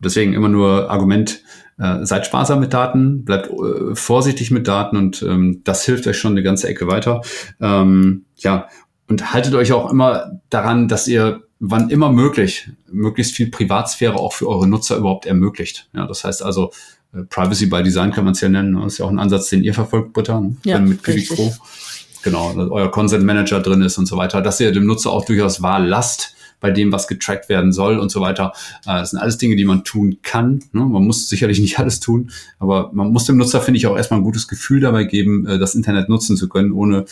[0.00, 1.40] Deswegen immer nur Argument,
[1.78, 6.18] äh, seid sparsam mit Daten, bleibt äh, vorsichtig mit Daten und ähm, das hilft euch
[6.18, 7.20] schon eine ganze Ecke weiter.
[7.60, 8.68] Ähm, ja,
[9.08, 14.32] und haltet euch auch immer daran, dass ihr wann immer möglich möglichst viel Privatsphäre auch
[14.32, 15.88] für eure Nutzer überhaupt ermöglicht.
[15.94, 16.70] Ja, das heißt also,
[17.14, 18.74] äh, Privacy by Design kann man es ja nennen.
[18.74, 20.56] Das ist ja auch ein Ansatz, den ihr verfolgt, Britta, ne?
[20.64, 21.52] ja, mit Kivik Pro
[22.26, 25.62] genau, euer Consent Manager drin ist und so weiter, dass ihr dem Nutzer auch durchaus
[25.62, 28.52] Wahl lasst bei dem, was getrackt werden soll und so weiter.
[28.84, 30.64] Äh, das sind alles Dinge, die man tun kann.
[30.72, 30.80] Ne?
[30.80, 34.20] Man muss sicherlich nicht alles tun, aber man muss dem Nutzer, finde ich, auch erstmal
[34.20, 37.04] ein gutes Gefühl dabei geben, äh, das Internet nutzen zu können, ohne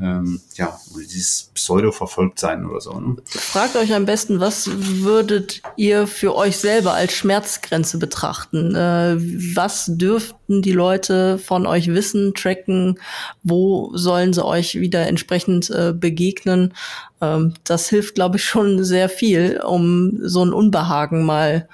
[0.00, 2.98] ähm, ja, dieses Pseudo verfolgt sein oder so.
[2.98, 3.16] Ne?
[3.26, 8.74] Fragt euch am besten, was würdet ihr für euch selber als Schmerzgrenze betrachten?
[8.74, 9.16] Äh,
[9.54, 12.98] was dürften die Leute von euch wissen, tracken?
[13.44, 16.74] Wo sollen sie euch wieder entsprechend äh, begegnen?
[17.24, 21.68] Ähm, das hilft, glaube ich, schon sehr viel, um so ein Unbehagen mal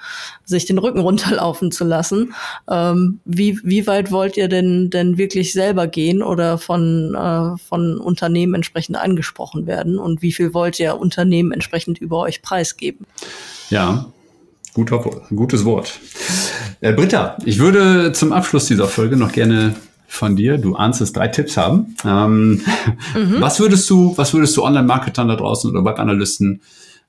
[0.45, 2.33] sich den Rücken runterlaufen zu lassen.
[2.69, 7.99] Ähm, wie, wie weit wollt ihr denn, denn wirklich selber gehen oder von, äh, von
[8.11, 9.97] Unternehmen entsprechend angesprochen werden?
[9.97, 13.05] Und wie viel wollt ihr Unternehmen entsprechend über euch preisgeben?
[13.69, 14.05] Ja,
[14.73, 14.99] guter,
[15.33, 15.99] gutes Wort.
[16.81, 19.75] Äh, Britta, ich würde zum Abschluss dieser Folge noch gerne
[20.07, 21.95] von dir, du ahnst es, drei Tipps haben.
[22.05, 22.61] Ähm,
[23.15, 23.37] mhm.
[23.39, 26.61] Was würdest du, was würdest du Online-Marketern da draußen oder Webanalysten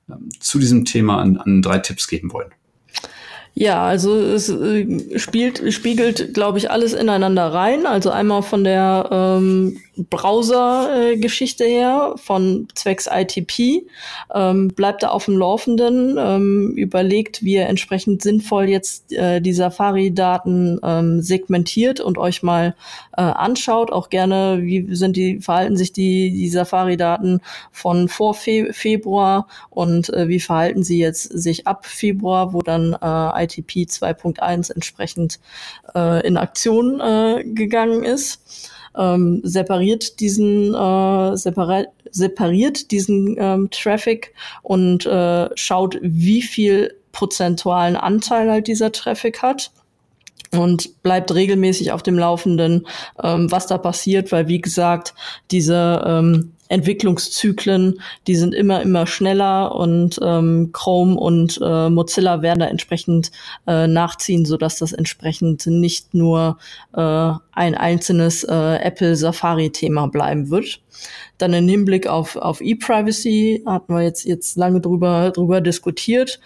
[0.09, 2.51] ähm, zu diesem Thema an, an drei Tipps geben wollen?
[3.55, 7.85] Ja, also es äh, spielt, spiegelt, glaube ich, alles ineinander rein.
[7.85, 13.85] Also einmal von der ähm, Browser-Geschichte her, von zwecks ITP,
[14.33, 19.53] ähm, bleibt da auf dem Laufenden, ähm, überlegt, wie ihr entsprechend sinnvoll jetzt äh, die
[19.53, 22.75] Safari-Daten ähm, segmentiert und euch mal
[23.15, 23.91] äh, anschaut.
[23.91, 27.41] Auch gerne, wie sind die, verhalten sich die, die Safari-Daten
[27.71, 32.93] von vor Fe Februar und äh, wie verhalten sie jetzt sich ab Februar, wo dann
[32.93, 35.39] äh, ITP 2.1 entsprechend
[35.93, 38.71] äh, in Aktion äh, gegangen ist.
[38.97, 47.95] Ähm, separiert diesen äh, separiert, separiert diesen ähm, Traffic und äh, schaut, wie viel prozentualen
[47.95, 49.71] Anteil halt dieser Traffic hat
[50.51, 52.87] und bleibt regelmäßig auf dem Laufenden,
[53.21, 55.13] ähm, was da passiert, weil wie gesagt,
[55.51, 62.59] diese ähm, Entwicklungszyklen, die sind immer, immer schneller und ähm, Chrome und äh, Mozilla werden
[62.59, 63.31] da entsprechend
[63.67, 66.57] äh, nachziehen, sodass das entsprechend nicht nur
[66.93, 70.81] äh, ein einzelnes äh, Apple Safari-Thema bleiben wird.
[71.37, 76.39] Dann im Hinblick auf, auf E-Privacy hatten wir jetzt, jetzt lange drüber, drüber diskutiert.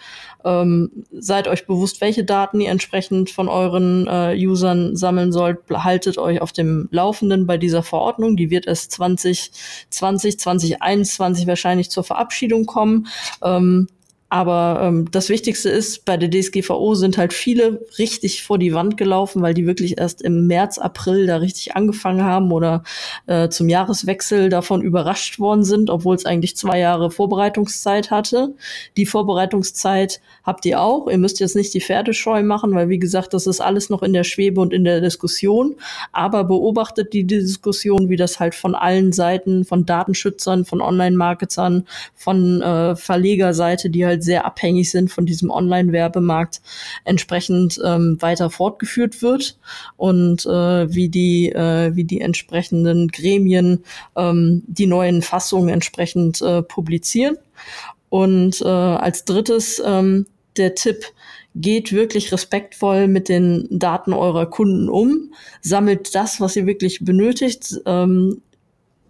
[0.44, 5.58] Ähm, seid euch bewusst, welche Daten ihr entsprechend von euren äh, Usern sammeln sollt.
[5.70, 8.36] Haltet euch auf dem Laufenden bei dieser Verordnung.
[8.36, 13.08] Die wird erst 2020, 2021 wahrscheinlich zur Verabschiedung kommen.
[13.42, 13.88] Ähm,
[14.30, 18.98] Aber ähm, das Wichtigste ist, bei der DSGVO sind halt viele richtig vor die Wand
[18.98, 22.82] gelaufen, weil die wirklich erst im März, April da richtig angefangen haben oder
[23.26, 28.54] äh, zum Jahreswechsel davon überrascht worden sind, obwohl es eigentlich zwei Jahre Vorbereitungszeit hatte.
[28.98, 31.08] Die Vorbereitungszeit habt ihr auch.
[31.08, 34.02] Ihr müsst jetzt nicht die Pferde scheu machen, weil wie gesagt, das ist alles noch
[34.02, 35.76] in der Schwebe und in der Diskussion.
[36.12, 42.60] Aber beobachtet die Diskussion, wie das halt von allen Seiten, von Datenschützern, von Online-Marketern, von
[42.60, 46.60] äh, Verlegerseite, die halt sehr abhängig sind von diesem Online-Werbemarkt,
[47.04, 49.58] entsprechend ähm, weiter fortgeführt wird
[49.96, 53.84] und äh, wie die äh, wie die entsprechenden Gremien
[54.16, 57.36] ähm, die neuen Fassungen entsprechend äh, publizieren.
[58.08, 61.04] Und äh, als drittes ähm, der Tipp,
[61.54, 67.80] geht wirklich respektvoll mit den Daten eurer Kunden um, sammelt das, was ihr wirklich benötigt,
[67.84, 68.42] ähm,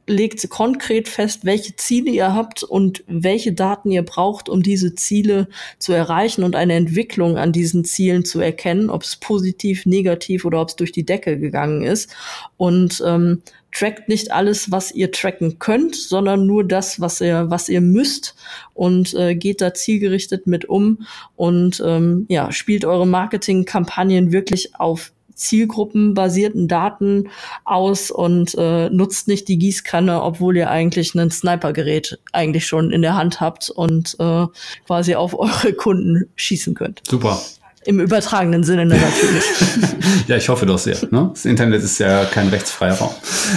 [0.09, 5.49] legt konkret fest, welche Ziele ihr habt und welche Daten ihr braucht, um diese Ziele
[5.79, 10.61] zu erreichen und eine Entwicklung an diesen Zielen zu erkennen, ob es positiv, negativ oder
[10.61, 12.15] ob es durch die Decke gegangen ist.
[12.57, 13.43] Und ähm,
[13.73, 18.35] trackt nicht alles, was ihr tracken könnt, sondern nur das, was ihr, was ihr müsst
[18.75, 21.07] und äh, geht da zielgerichtet mit um
[21.37, 27.29] und ähm, ja, spielt eure Marketingkampagnen wirklich auf zielgruppenbasierten Daten
[27.65, 33.03] aus und äh, nutzt nicht die Gießkanne, obwohl ihr eigentlich ein Snipergerät eigentlich schon in
[33.03, 34.47] der Hand habt und äh,
[34.87, 37.03] quasi auf eure Kunden schießen könnt.
[37.09, 37.41] Super.
[37.85, 39.45] Im übertragenen Sinne natürlich.
[40.27, 40.99] ja, ich hoffe doch sehr.
[41.11, 41.31] Ne?
[41.33, 43.15] Das Internet ist ja kein rechtsfreier Raum.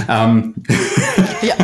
[0.07, 0.53] Ähm.
[1.41, 1.55] Ja.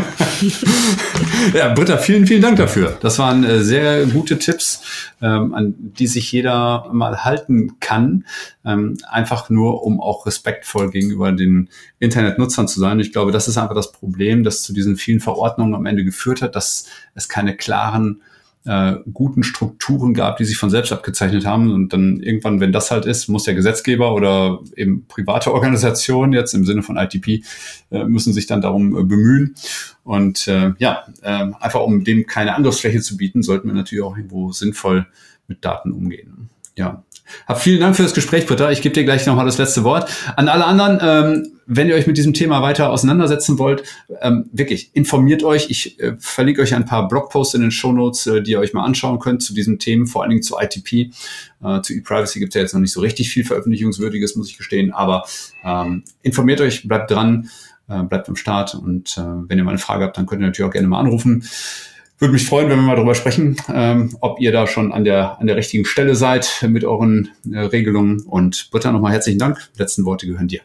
[1.54, 2.98] ja, Britta, vielen, vielen Dank dafür.
[3.02, 4.82] Das waren äh, sehr gute Tipps,
[5.22, 8.26] ähm, an die sich jeder mal halten kann.
[8.66, 11.70] Ähm, einfach nur, um auch respektvoll gegenüber den
[12.00, 13.00] Internetnutzern zu sein.
[13.00, 16.42] Ich glaube, das ist einfach das Problem, das zu diesen vielen Verordnungen am Ende geführt
[16.42, 16.86] hat, dass
[17.16, 18.22] es keine klaren
[18.68, 21.74] äh, guten Strukturen gab, die sich von selbst abgezeichnet haben.
[21.74, 26.54] Und dann irgendwann, wenn das halt ist, muss der Gesetzgeber oder eben private Organisationen jetzt
[26.54, 27.44] im Sinne von ITP
[27.92, 29.56] äh, müssen sich dann darum äh, bemühen.
[30.04, 34.18] Und äh, ja, äh, einfach um dem keine Angriffsfläche zu bieten, sollten wir natürlich auch
[34.18, 35.08] irgendwo sinnvoll
[35.48, 36.50] mit Daten umgehen.
[36.76, 37.04] Ja,
[37.46, 38.72] hab vielen Dank für das Gespräch, Britta.
[38.72, 40.10] Ich gebe dir gleich nochmal das letzte Wort.
[40.36, 43.84] An alle anderen, ähm, wenn ihr euch mit diesem Thema weiter auseinandersetzen wollt,
[44.22, 45.70] ähm, wirklich informiert euch.
[45.70, 48.86] Ich äh, verlinke euch ein paar Blogposts in den Shownotes, äh, die ihr euch mal
[48.86, 51.12] anschauen könnt zu diesen Themen, vor allen Dingen zu ITP.
[51.64, 54.58] Äh, zu E-Privacy gibt es ja jetzt noch nicht so richtig viel Veröffentlichungswürdiges, muss ich
[54.58, 54.94] gestehen.
[54.94, 55.26] Aber
[55.64, 57.50] ähm, informiert euch, bleibt dran,
[57.90, 58.74] äh, bleibt am Start.
[58.76, 61.00] Und äh, wenn ihr mal eine Frage habt, dann könnt ihr natürlich auch gerne mal
[61.00, 61.44] anrufen.
[62.20, 65.40] Würde mich freuen, wenn wir mal darüber sprechen, ähm, ob ihr da schon an der,
[65.40, 68.22] an der richtigen Stelle seid mit euren äh, Regelungen.
[68.22, 69.70] Und Britta, nochmal herzlichen Dank.
[69.78, 70.62] Letzten Worte gehören dir.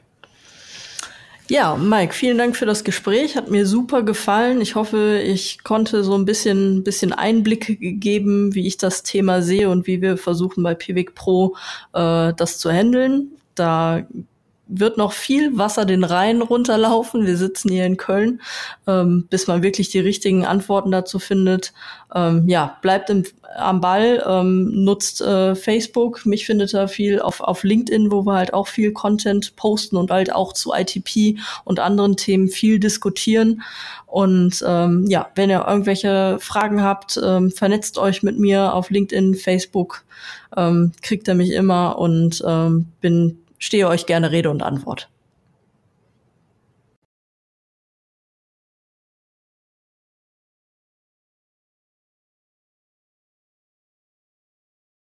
[1.49, 3.37] Ja, Mike, vielen Dank für das Gespräch.
[3.37, 4.63] Hat mir super gefallen.
[4.63, 9.69] Ich hoffe, ich konnte so ein bisschen, bisschen Einblick geben, wie ich das Thema sehe
[9.69, 11.55] und wie wir versuchen bei Pivik Pro
[11.93, 13.33] äh, das zu handeln.
[13.55, 14.07] Da
[14.75, 17.27] wird noch viel Wasser den Rhein runterlaufen.
[17.27, 18.41] Wir sitzen hier in Köln,
[18.87, 21.73] ähm, bis man wirklich die richtigen Antworten dazu findet.
[22.15, 23.25] Ähm, ja, bleibt im,
[23.57, 26.25] am Ball, ähm, nutzt äh, Facebook.
[26.25, 30.11] Mich findet da viel auf, auf LinkedIn, wo wir halt auch viel Content posten und
[30.11, 33.63] halt auch zu ITP und anderen Themen viel diskutieren.
[34.07, 39.35] Und ähm, ja, wenn ihr irgendwelche Fragen habt, ähm, vernetzt euch mit mir auf LinkedIn,
[39.35, 40.05] Facebook,
[40.57, 45.09] ähm, kriegt ihr mich immer und ähm, bin stehe euch gerne Rede und Antwort.